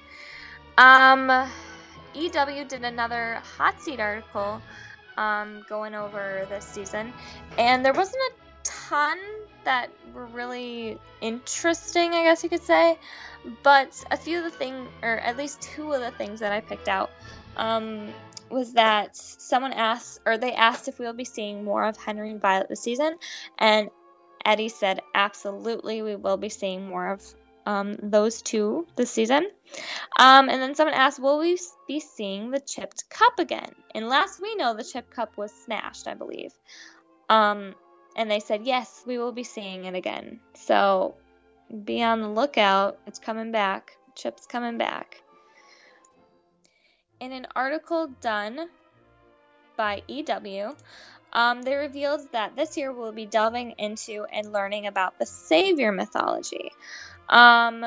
[0.77, 1.29] Um,
[2.15, 4.61] EW did another hot seat article,
[5.17, 7.13] um, going over this season,
[7.57, 8.33] and there wasn't a
[8.63, 9.17] ton
[9.63, 12.97] that were really interesting, I guess you could say.
[13.61, 16.61] But a few of the things, or at least two of the things that I
[16.61, 17.09] picked out,
[17.57, 18.07] um,
[18.49, 22.41] was that someone asked, or they asked if we'll be seeing more of Henry and
[22.41, 23.15] Violet this season,
[23.57, 23.89] and
[24.45, 27.21] Eddie said, absolutely, we will be seeing more of
[27.65, 29.47] um, those two this season.
[30.19, 31.57] Um, and then someone asked, will we
[31.87, 33.71] be seeing the chipped cup again?
[33.95, 36.51] And last we know, the chipped cup was smashed, I believe.
[37.29, 37.75] Um,
[38.15, 40.39] and they said, yes, we will be seeing it again.
[40.53, 41.15] So
[41.83, 42.99] be on the lookout.
[43.07, 43.97] It's coming back.
[44.15, 45.21] Chip's coming back.
[47.19, 48.67] In an article done
[49.75, 50.75] by EW,
[51.31, 55.91] um, they revealed that this year we'll be delving into and learning about the Savior
[55.91, 56.71] mythology.
[57.29, 57.85] Um,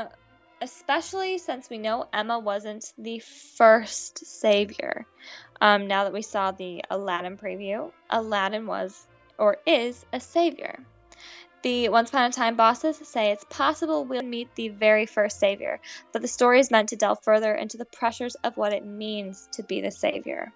[0.61, 5.07] especially since we know Emma wasn't the first Savior.
[5.61, 9.07] Um, now that we saw the Aladdin preview, Aladdin was
[9.39, 10.78] or is a Savior.
[11.62, 15.80] The Once Upon a Time bosses say it's possible we'll meet the very first Savior,
[16.12, 19.49] but the story is meant to delve further into the pressures of what it means
[19.53, 20.53] to be the Savior.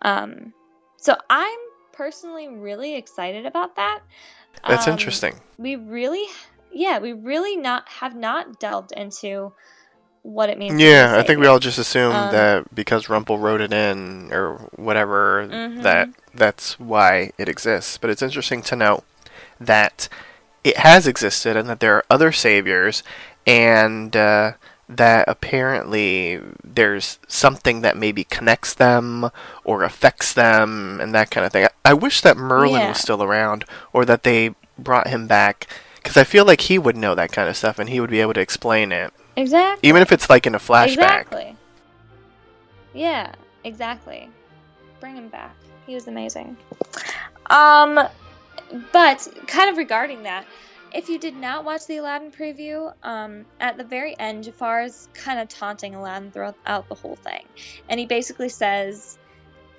[0.00, 0.52] Um,
[0.96, 1.58] so I'm
[1.92, 4.00] personally really excited about that.
[4.66, 5.34] That's Um, interesting.
[5.58, 6.26] We really,
[6.72, 9.52] yeah, we really not have not delved into
[10.22, 10.80] what it means.
[10.80, 14.54] Yeah, I think we all just assumed Um, that because Rumple wrote it in or
[14.76, 15.82] whatever, Mhm.
[15.82, 17.98] that that's why it exists.
[17.98, 19.02] But it's interesting to note
[19.60, 20.08] that
[20.62, 23.02] it has existed and that there are other saviors,
[23.48, 24.52] and uh,
[24.88, 29.30] that apparently there's something that maybe connects them
[29.64, 31.64] or affects them and that kind of thing.
[31.64, 32.88] I, I wish that Merlin Yeah.
[32.90, 35.66] was still around or that they brought him back.
[36.02, 38.20] Because I feel like he would know that kind of stuff and he would be
[38.20, 39.12] able to explain it.
[39.36, 39.88] Exactly.
[39.88, 40.92] Even if it's like in a flashback.
[40.92, 41.56] Exactly.
[42.92, 43.32] Yeah,
[43.64, 44.28] exactly.
[45.00, 45.54] Bring him back.
[45.86, 46.56] He was amazing.
[47.50, 48.00] Um,
[48.92, 50.46] but kind of regarding that,
[50.94, 55.08] if you did not watch the Aladdin preview, um, at the very end, Jafar is
[55.14, 57.46] kind of taunting Aladdin throughout the whole thing,
[57.88, 59.18] and he basically says,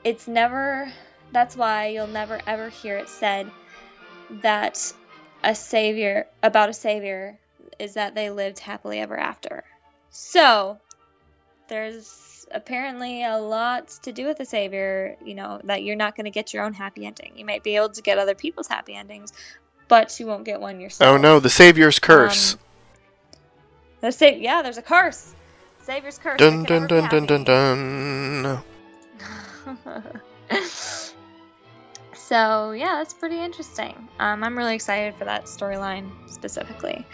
[0.03, 0.91] "It's never.
[1.31, 3.49] That's why you'll never ever hear it said
[4.41, 4.91] that
[5.43, 7.37] a savior about a savior
[7.79, 9.63] is that they lived happily ever after."
[10.09, 10.79] So,
[11.67, 16.25] there's apparently a lot to do with the savior, you know, that you're not going
[16.25, 17.33] to get your own happy ending.
[17.35, 19.33] You might be able to get other people's happy endings,
[19.87, 21.15] but you won't get one yourself.
[21.15, 22.53] Oh no, the Savior's curse.
[22.53, 22.59] Um,
[24.01, 25.33] the sa- yeah, there's a curse.
[25.81, 26.37] Savior's curse.
[26.37, 28.63] dun It dun can dun dun dun dun.
[32.33, 33.93] So yeah, that's pretty interesting.
[34.17, 37.05] Um, I'm really excited for that storyline specifically.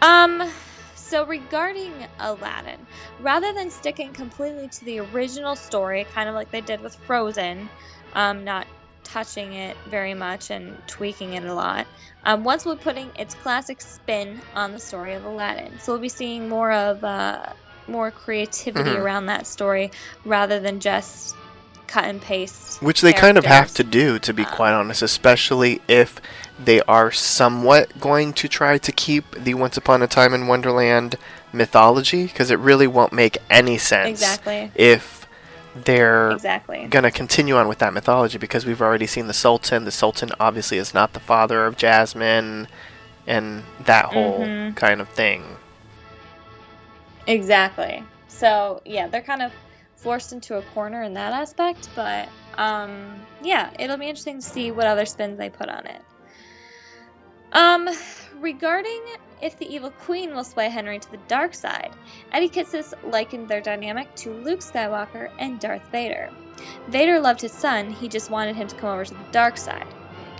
[0.00, 0.50] Um,
[0.94, 2.86] so regarding Aladdin,
[3.20, 7.68] rather than sticking completely to the original story, kind of like they did with Frozen,
[8.14, 8.66] um, not
[9.04, 11.86] touching it very much and tweaking it a lot,
[12.24, 15.78] um, once we're putting its classic spin on the story of Aladdin.
[15.80, 17.52] So we'll be seeing more of uh,
[17.88, 19.02] more creativity mm-hmm.
[19.02, 19.90] around that story
[20.24, 21.36] rather than just
[21.90, 22.80] cut and paste.
[22.80, 26.20] Which they kind of have to do, to be um, quite honest, especially if
[26.58, 31.16] they are somewhat going to try to keep the Once Upon a Time in Wonderland
[31.52, 34.70] mythology, because it really won't make any sense exactly.
[34.74, 35.26] if
[35.74, 36.86] they're exactly.
[36.86, 39.84] going to continue on with that mythology, because we've already seen the Sultan.
[39.84, 42.68] The Sultan obviously is not the father of Jasmine,
[43.26, 44.74] and that whole mm-hmm.
[44.74, 45.56] kind of thing.
[47.26, 48.04] Exactly.
[48.28, 49.52] So, yeah, they're kind of
[50.02, 54.70] forced into a corner in that aspect, but um, yeah, it'll be interesting to see
[54.70, 56.00] what other spins they put on it.
[57.52, 57.88] Um,
[58.40, 59.02] regarding
[59.42, 61.90] if the evil queen will sway Henry to the dark side,
[62.32, 66.30] Eddie Kitsis likened their dynamic to Luke Skywalker and Darth Vader.
[66.88, 69.86] Vader loved his son, he just wanted him to come over to the dark side.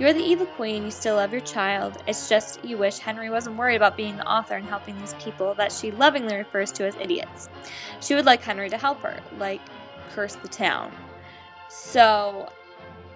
[0.00, 3.58] You're the evil queen, you still love your child, it's just you wish Henry wasn't
[3.58, 6.96] worried about being the author and helping these people that she lovingly refers to as
[6.96, 7.50] idiots.
[8.00, 9.60] She would like Henry to help her, like
[10.12, 10.90] curse the town.
[11.68, 12.48] So,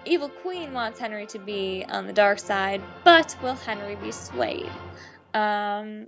[0.05, 4.69] Evil Queen wants Henry to be on the dark side, but will Henry be swayed?
[5.33, 6.05] Um,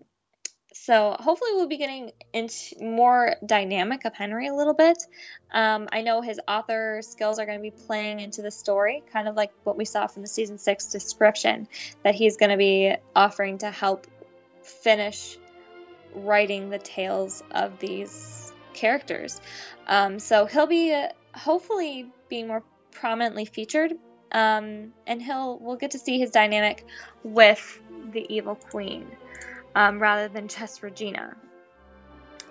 [0.88, 4.98] so hopefully we'll be getting into more dynamic of Henry a little bit.
[5.52, 9.28] Um, I know his author skills are going to be playing into the story, kind
[9.28, 11.68] of like what we saw from the season six description,
[12.06, 14.08] that he's going to be offering to help
[14.64, 15.38] finish
[16.16, 19.42] writing the tales of these characters.
[19.88, 20.98] Um, so he'll be
[21.36, 23.92] hopefully being more prominently featured,
[24.32, 26.86] um, and he'll we'll get to see his dynamic
[27.26, 27.82] with
[28.14, 29.06] the evil queen
[29.78, 31.38] um, rather than just Regina.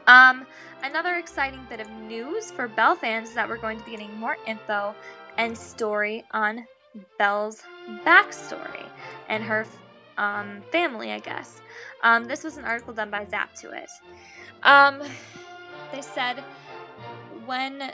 [0.07, 0.47] Um,
[0.85, 4.17] another exciting bit of news for Belle fans is that we're going to be getting
[4.17, 4.95] more info
[5.37, 6.65] and story on
[7.19, 7.61] Belle's
[8.05, 8.87] backstory
[9.29, 9.67] and her
[10.17, 11.61] um, family, I guess.
[12.01, 13.91] Um, this was an article done by Zap2it.
[14.63, 15.03] Um,
[15.91, 16.45] they said
[17.45, 17.91] when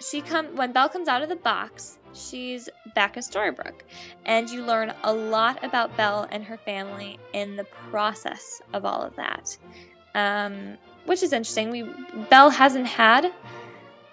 [0.00, 3.82] she come when Belle comes out of the box, she's back in Storybrooke,
[4.24, 9.02] and you learn a lot about Belle and her family in the process of all
[9.02, 9.56] of that,
[10.14, 11.70] um, which is interesting.
[11.70, 11.84] We
[12.30, 13.32] Belle hasn't had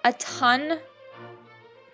[0.04, 0.78] a ton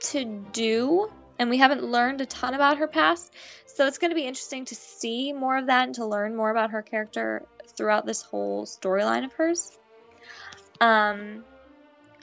[0.00, 3.32] to do, and we haven't learned a ton about her past,
[3.66, 6.50] so it's going to be interesting to see more of that and to learn more
[6.50, 7.46] about her character
[7.76, 9.78] throughout this whole storyline of hers.
[10.80, 11.44] Um,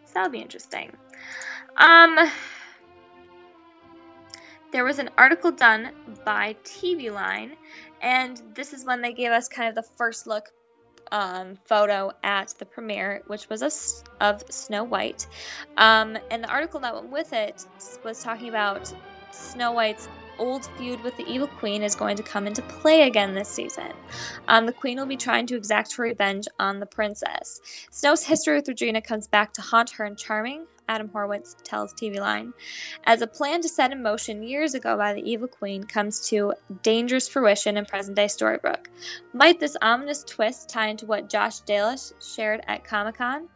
[0.05, 0.91] so that'll be interesting.
[1.77, 2.17] Um,
[4.71, 5.91] there was an article done
[6.25, 7.55] by TV Line,
[8.01, 10.49] and this is when they gave us kind of the first look
[11.11, 15.27] um, photo at the premiere, which was a, of Snow White.
[15.77, 17.65] Um, and the article that went with it
[18.03, 18.93] was talking about
[19.31, 20.07] Snow White's
[20.37, 23.91] old feud with the Evil Queen is going to come into play again this season.
[24.47, 27.59] Um, the Queen will be trying to exact her revenge on the princess.
[27.91, 32.19] Snow's history with Regina comes back to haunt her in Charming, Adam Horowitz tells TV
[32.19, 32.51] Line.
[33.05, 36.53] As a plan to set in motion years ago by the Evil Queen comes to
[36.81, 38.87] dangerous fruition in present day Storybrooke.
[39.31, 43.47] Might this ominous twist tie into what Josh Dallas shared at Comic Con?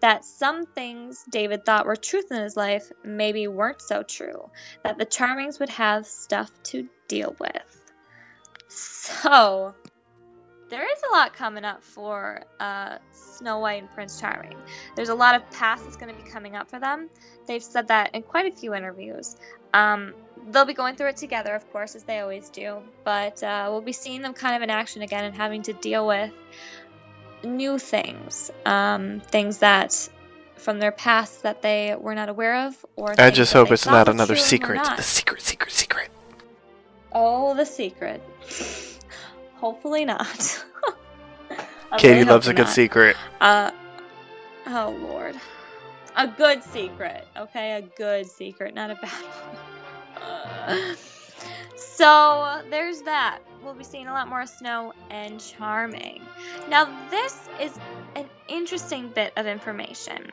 [0.00, 4.50] That some things David thought were truth in his life maybe weren't so true.
[4.82, 7.92] That the Charmings would have stuff to deal with.
[8.68, 9.74] So,
[10.70, 14.56] there is a lot coming up for uh, Snow White and Prince Charming.
[14.96, 17.08] There's a lot of past that's going to be coming up for them.
[17.46, 19.36] They've said that in quite a few interviews.
[19.72, 20.14] Um,
[20.50, 23.80] they'll be going through it together, of course, as they always do, but uh, we'll
[23.80, 26.30] be seeing them kind of in action again and having to deal with
[27.42, 30.08] new things, um, things that
[30.56, 34.08] from their past that they were not aware of, or I just hope it's not
[34.08, 34.82] another secret.
[34.96, 36.10] The secret, secret, secret.
[37.12, 38.20] Oh, the secret.
[39.60, 40.64] Hopefully not.
[41.98, 42.72] Katie loves a good not.
[42.72, 43.16] secret.
[43.40, 43.70] Uh,
[44.66, 45.34] oh lord,
[46.16, 47.26] a good secret.
[47.36, 50.22] Okay, a good secret, not a bad one.
[50.22, 50.94] Uh,
[51.76, 53.40] so there's that.
[53.64, 56.22] We'll be seeing a lot more snow and charming.
[56.68, 57.76] Now this is
[58.14, 60.30] an interesting bit of information.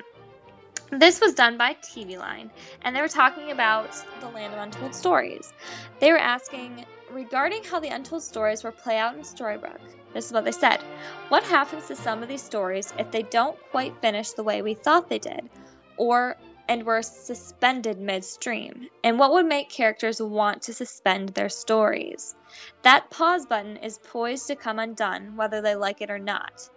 [0.91, 2.51] This was done by TV Line,
[2.83, 5.51] and they were talking about the Land of Untold Stories.
[5.99, 9.79] They were asking regarding how the untold stories will play out in Storybrooke.
[10.13, 10.81] This is what they said.
[11.29, 14.73] What happens to some of these stories if they don't quite finish the way we
[14.73, 15.49] thought they did?
[15.97, 16.37] Or
[16.67, 18.87] and were suspended midstream.
[19.03, 22.35] And what would make characters want to suspend their stories?
[22.81, 26.69] That pause button is poised to come undone, whether they like it or not.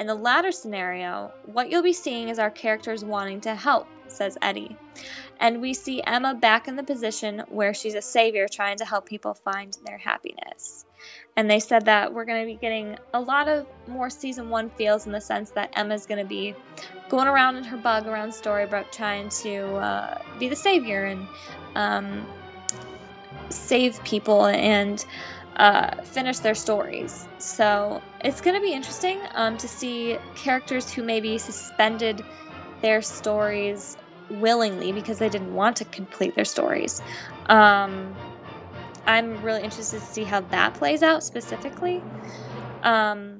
[0.00, 4.36] In the latter scenario, what you'll be seeing is our characters wanting to help, says
[4.42, 4.76] Eddie.
[5.38, 9.06] And we see Emma back in the position where she's a savior trying to help
[9.06, 10.84] people find their happiness.
[11.36, 14.70] And they said that we're going to be getting a lot of more season one
[14.70, 16.54] feels in the sense that Emma's going to be
[17.08, 21.26] going around in her bug around Storybrooke trying to uh, be the savior and
[21.74, 22.26] um,
[23.48, 25.04] save people and
[25.56, 27.26] uh, finish their stories.
[27.38, 32.24] So it's going to be interesting um, to see characters who maybe suspended
[32.82, 33.96] their stories
[34.30, 37.00] willingly because they didn't want to complete their stories.
[37.46, 38.16] Um,
[39.06, 42.02] I'm really interested to see how that plays out specifically.
[42.82, 43.33] Um,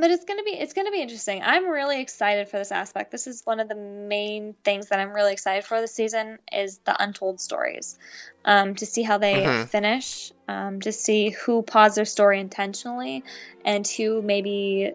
[0.00, 1.42] but it's gonna be it's gonna be interesting.
[1.42, 3.10] I'm really excited for this aspect.
[3.10, 6.78] This is one of the main things that I'm really excited for this season is
[6.84, 7.98] the untold stories.
[8.44, 9.64] Um, to see how they mm-hmm.
[9.64, 13.24] finish, um, to see who paused their story intentionally,
[13.64, 14.92] and who maybe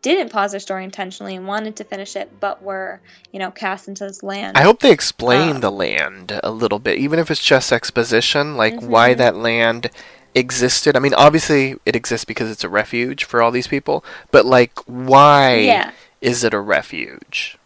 [0.00, 3.00] didn't pause their story intentionally and wanted to finish it, but were,
[3.32, 4.56] you know, cast into this land.
[4.56, 8.56] I hope they explain um, the land a little bit, even if it's just exposition,
[8.56, 8.88] like mm-hmm.
[8.88, 9.90] why that land
[10.36, 10.96] existed.
[10.96, 14.78] I mean, obviously it exists because it's a refuge for all these people, but like,
[14.86, 15.90] why yeah.
[16.20, 17.58] is it a refuge?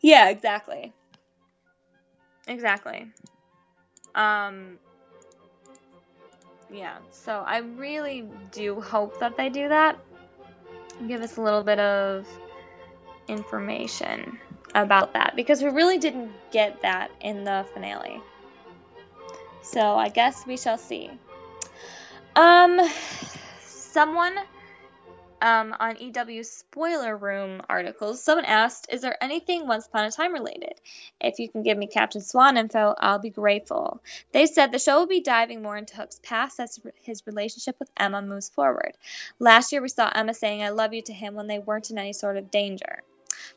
[0.00, 0.92] Yeah, exactly.
[2.46, 3.06] Exactly.
[4.14, 4.78] Um,
[6.70, 9.98] yeah, so I really do hope that they do that
[11.08, 12.26] give us a little bit of
[13.28, 14.38] information
[14.74, 18.20] about that because we really didn't get that in the finale.
[19.62, 21.10] So I guess we shall see.
[22.34, 22.80] Um,
[23.60, 24.36] someone
[25.42, 30.32] um, on EW spoiler room articles, someone asked, "Is there anything Once Upon a Time
[30.32, 30.74] related?
[31.20, 34.00] If you can give me Captain Swan info, I'll be grateful."
[34.32, 37.90] They said the show will be diving more into Hook's past as his relationship with
[37.96, 38.96] Emma moves forward.
[39.38, 41.98] Last year, we saw Emma saying "I love you" to him when they weren't in
[41.98, 43.02] any sort of danger.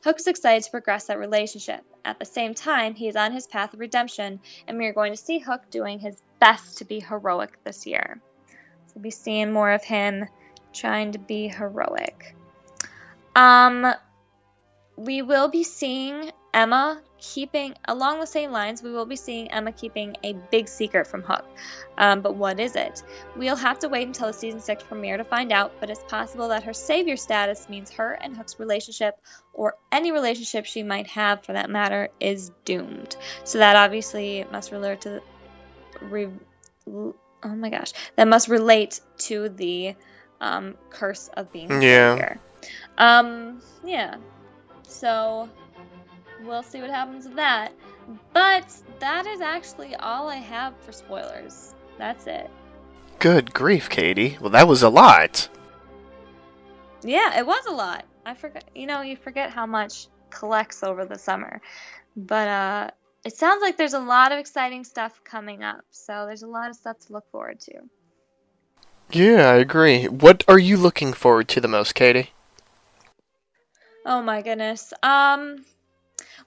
[0.04, 1.84] Hook's excited to progress that relationship.
[2.04, 5.14] At the same time, he is on his path of redemption, and we are going
[5.14, 8.20] to see Hook doing his best to be heroic this year.
[8.88, 10.26] So we'll be seeing more of him
[10.74, 12.36] trying to be heroic.
[13.36, 13.94] Um,
[14.98, 19.74] we will be seeing Emma keeping, along the same lines, we will be seeing Emma
[19.74, 21.46] keeping a big secret from Hook.
[21.98, 23.04] Um, but what is it?
[23.36, 26.48] We'll have to wait until the season 6 premiere to find out, but it's possible
[26.48, 29.20] that her savior status means her and Hook's relationship,
[29.54, 33.18] or any relationship she might have for that matter, is doomed.
[33.44, 35.22] So that obviously must relate to.
[36.02, 36.30] Re,
[36.88, 37.92] oh my gosh.
[38.16, 39.96] That must relate to the
[40.40, 42.16] um, curse of being yeah.
[42.16, 42.40] Here.
[42.98, 44.16] Um, yeah.
[44.88, 45.50] So
[46.44, 47.72] we'll see what happens with that.
[48.34, 48.66] But
[49.00, 51.74] that is actually all I have for spoilers.
[51.98, 52.50] That's it.
[53.20, 54.38] Good grief, Katie.
[54.40, 55.50] Well, that was a lot.
[57.02, 58.06] Yeah, it was a lot.
[58.26, 58.66] I forgot.
[58.76, 61.62] You know, you forget how much collects over the summer.
[62.16, 62.92] But uh,
[63.24, 65.82] it sounds like there's a lot of exciting stuff coming up.
[65.92, 67.74] So there's a lot of stuff to look forward to.
[69.12, 70.06] Yeah, I agree.
[70.08, 72.32] What are you looking forward to the most, Katie?
[74.06, 74.94] Oh my goodness.
[75.02, 75.66] Um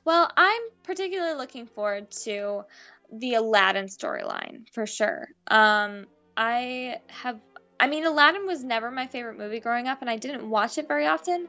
[0.08, 2.64] well, I'm particularly looking forward to
[3.12, 5.28] the Aladdin storyline for sure.
[5.48, 7.38] Um I have
[7.78, 10.88] I mean Aladdin was never my favorite movie growing up and I didn't watch it
[10.88, 11.46] very often,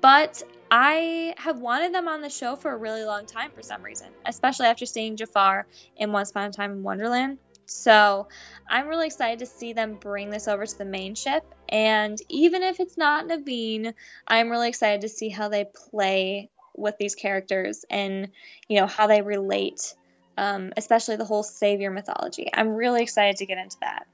[0.00, 3.82] but I have wanted them on the show for a really long time for some
[3.82, 5.66] reason, especially after seeing Jafar
[5.96, 7.38] in Once Upon a Time in Wonderland.
[7.66, 8.28] So
[8.68, 11.42] I'm really excited to see them bring this over to the main ship.
[11.68, 13.94] And even if it's not Naveen,
[14.28, 16.50] I'm really excited to see how they play
[16.80, 18.28] with these characters and,
[18.68, 19.94] you know, how they relate,
[20.36, 22.50] um, especially the whole savior mythology.
[22.52, 24.06] I'm really excited to get into that.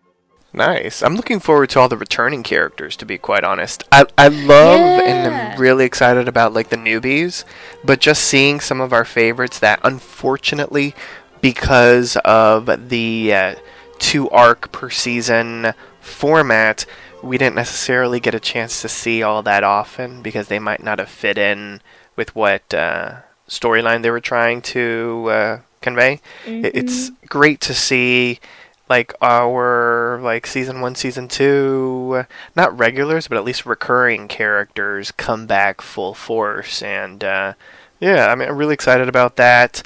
[0.53, 1.03] Nice.
[1.03, 3.85] I'm looking forward to all the returning characters, to be quite honest.
[3.93, 5.01] I, I love yeah.
[5.03, 7.45] and I'm really excited about like the newbies,
[7.85, 10.95] but just seeing some of our favorites that unfortunately
[11.43, 13.55] because of the uh,
[13.99, 16.87] two arc per season format,
[17.23, 20.99] we didn't necessarily get a chance to see all that often because they might not
[20.99, 21.81] have fit in
[22.17, 26.21] with what uh, storyline they were trying to uh, convey.
[26.45, 26.67] Mm-hmm.
[26.75, 28.41] It's great to see
[28.89, 32.25] like our like season one, season two,
[32.55, 37.55] not regulars, but at least recurring characters come back full force, and uh,
[38.01, 39.83] yeah, I mean, I'm really excited about that.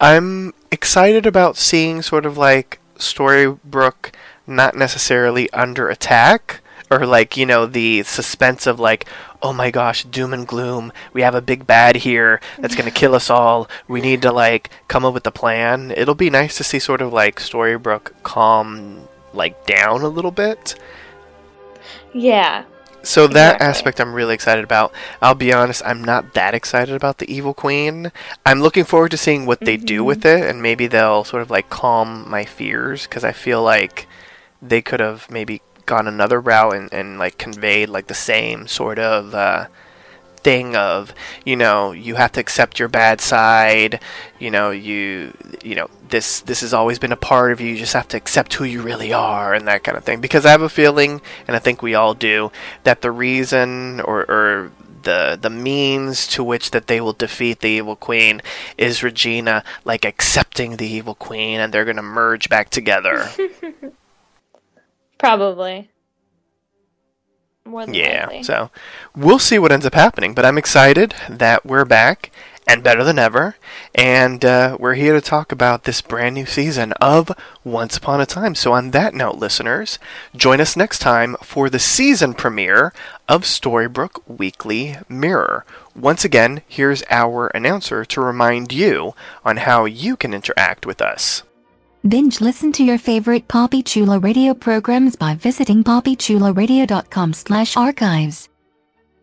[0.00, 4.12] I'm excited about seeing sort of like Storybrooke
[4.46, 6.60] not necessarily under attack
[6.90, 9.06] or like you know the suspense of like
[9.42, 12.94] oh my gosh doom and gloom we have a big bad here that's going to
[12.94, 16.56] kill us all we need to like come up with a plan it'll be nice
[16.56, 20.74] to see sort of like storybrooke calm like down a little bit
[22.14, 22.64] yeah
[23.02, 23.66] so that exactly.
[23.66, 24.92] aspect I'm really excited about.
[25.20, 28.12] I'll be honest, I'm not that excited about the Evil Queen.
[28.46, 29.86] I'm looking forward to seeing what they mm-hmm.
[29.86, 33.62] do with it, and maybe they'll sort of like calm my fears because I feel
[33.62, 34.06] like
[34.60, 38.98] they could have maybe gone another route and, and like conveyed like the same sort
[38.98, 39.66] of uh,
[40.42, 41.14] thing of
[41.44, 44.00] you know you have to accept your bad side
[44.38, 45.32] you know you
[45.62, 48.16] you know this this has always been a part of you you just have to
[48.16, 51.20] accept who you really are and that kind of thing because i have a feeling
[51.46, 52.50] and i think we all do
[52.82, 54.72] that the reason or, or
[55.02, 58.40] the the means to which that they will defeat the evil queen
[58.78, 63.28] is Regina like accepting the evil queen and they're going to merge back together.
[65.22, 65.88] Probably
[67.64, 68.42] yeah, likely.
[68.42, 68.70] so
[69.14, 70.34] we'll see what ends up happening.
[70.34, 72.32] But I'm excited that we're back
[72.66, 73.56] and better than ever,
[73.94, 77.30] and uh, we're here to talk about this brand new season of
[77.64, 78.54] Once Upon a Time.
[78.54, 79.98] So, on that note, listeners,
[80.34, 82.92] join us next time for the season premiere
[83.28, 85.64] of Storybrooke Weekly Mirror.
[85.94, 91.42] Once again, here's our announcer to remind you on how you can interact with us.
[92.08, 98.48] Binge listen to your favorite Poppy Chulo radio programs by visiting poppychuloradio.com slash archives.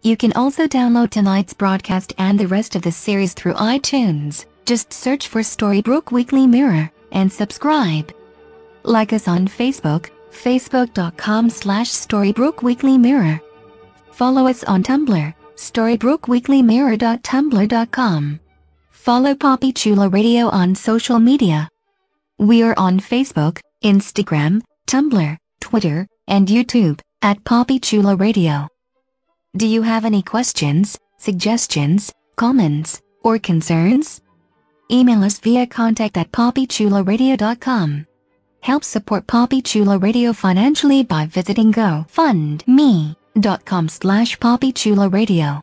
[0.01, 4.45] You can also download tonight's broadcast and the rest of the series through iTunes.
[4.65, 8.13] Just search for Storybrooke Weekly Mirror and subscribe.
[8.83, 13.41] Like us on Facebook, facebook.com slash Storybrooke Weekly Mirror.
[14.13, 18.39] Follow us on Tumblr, storybrookeweeklymirror.tumblr.com.
[18.91, 21.67] Follow Poppy Chulo Radio on social media.
[22.39, 28.69] We are on Facebook, Instagram, Tumblr, Twitter, and YouTube at Poppy Chulo Radio.
[29.57, 34.21] Do you have any questions, suggestions, comments, or concerns?
[34.89, 38.07] Email us via contact at poppychuloradio.com.
[38.61, 45.61] Help support Poppy Chulo Radio financially by visiting gofundme.com slash poppychuloradio.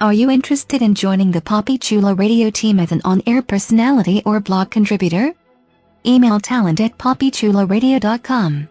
[0.00, 4.40] Are you interested in joining the Poppy Chulo Radio team as an on-air personality or
[4.40, 5.34] blog contributor?
[6.08, 8.68] Email talent at poppychuloradio.com.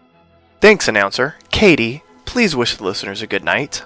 [0.60, 1.36] Thanks, announcer.
[1.50, 3.84] Katie, please wish the listeners a good night.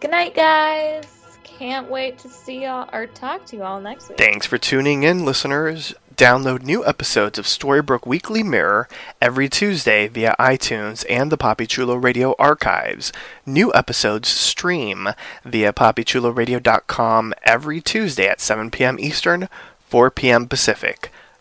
[0.00, 1.04] Good night, guys.
[1.42, 4.16] Can't wait to see y'all or talk to you all next week.
[4.16, 5.92] Thanks for tuning in, listeners.
[6.14, 8.88] Download new episodes of Storybrooke Weekly Mirror
[9.20, 13.12] every Tuesday via iTunes and the Poppy Chulo Radio archives.
[13.44, 15.08] New episodes stream
[15.44, 18.98] via poppychuloradio.com every Tuesday at 7 p.m.
[19.00, 19.48] Eastern,
[19.86, 20.46] 4 p.m.
[20.46, 21.10] Pacific.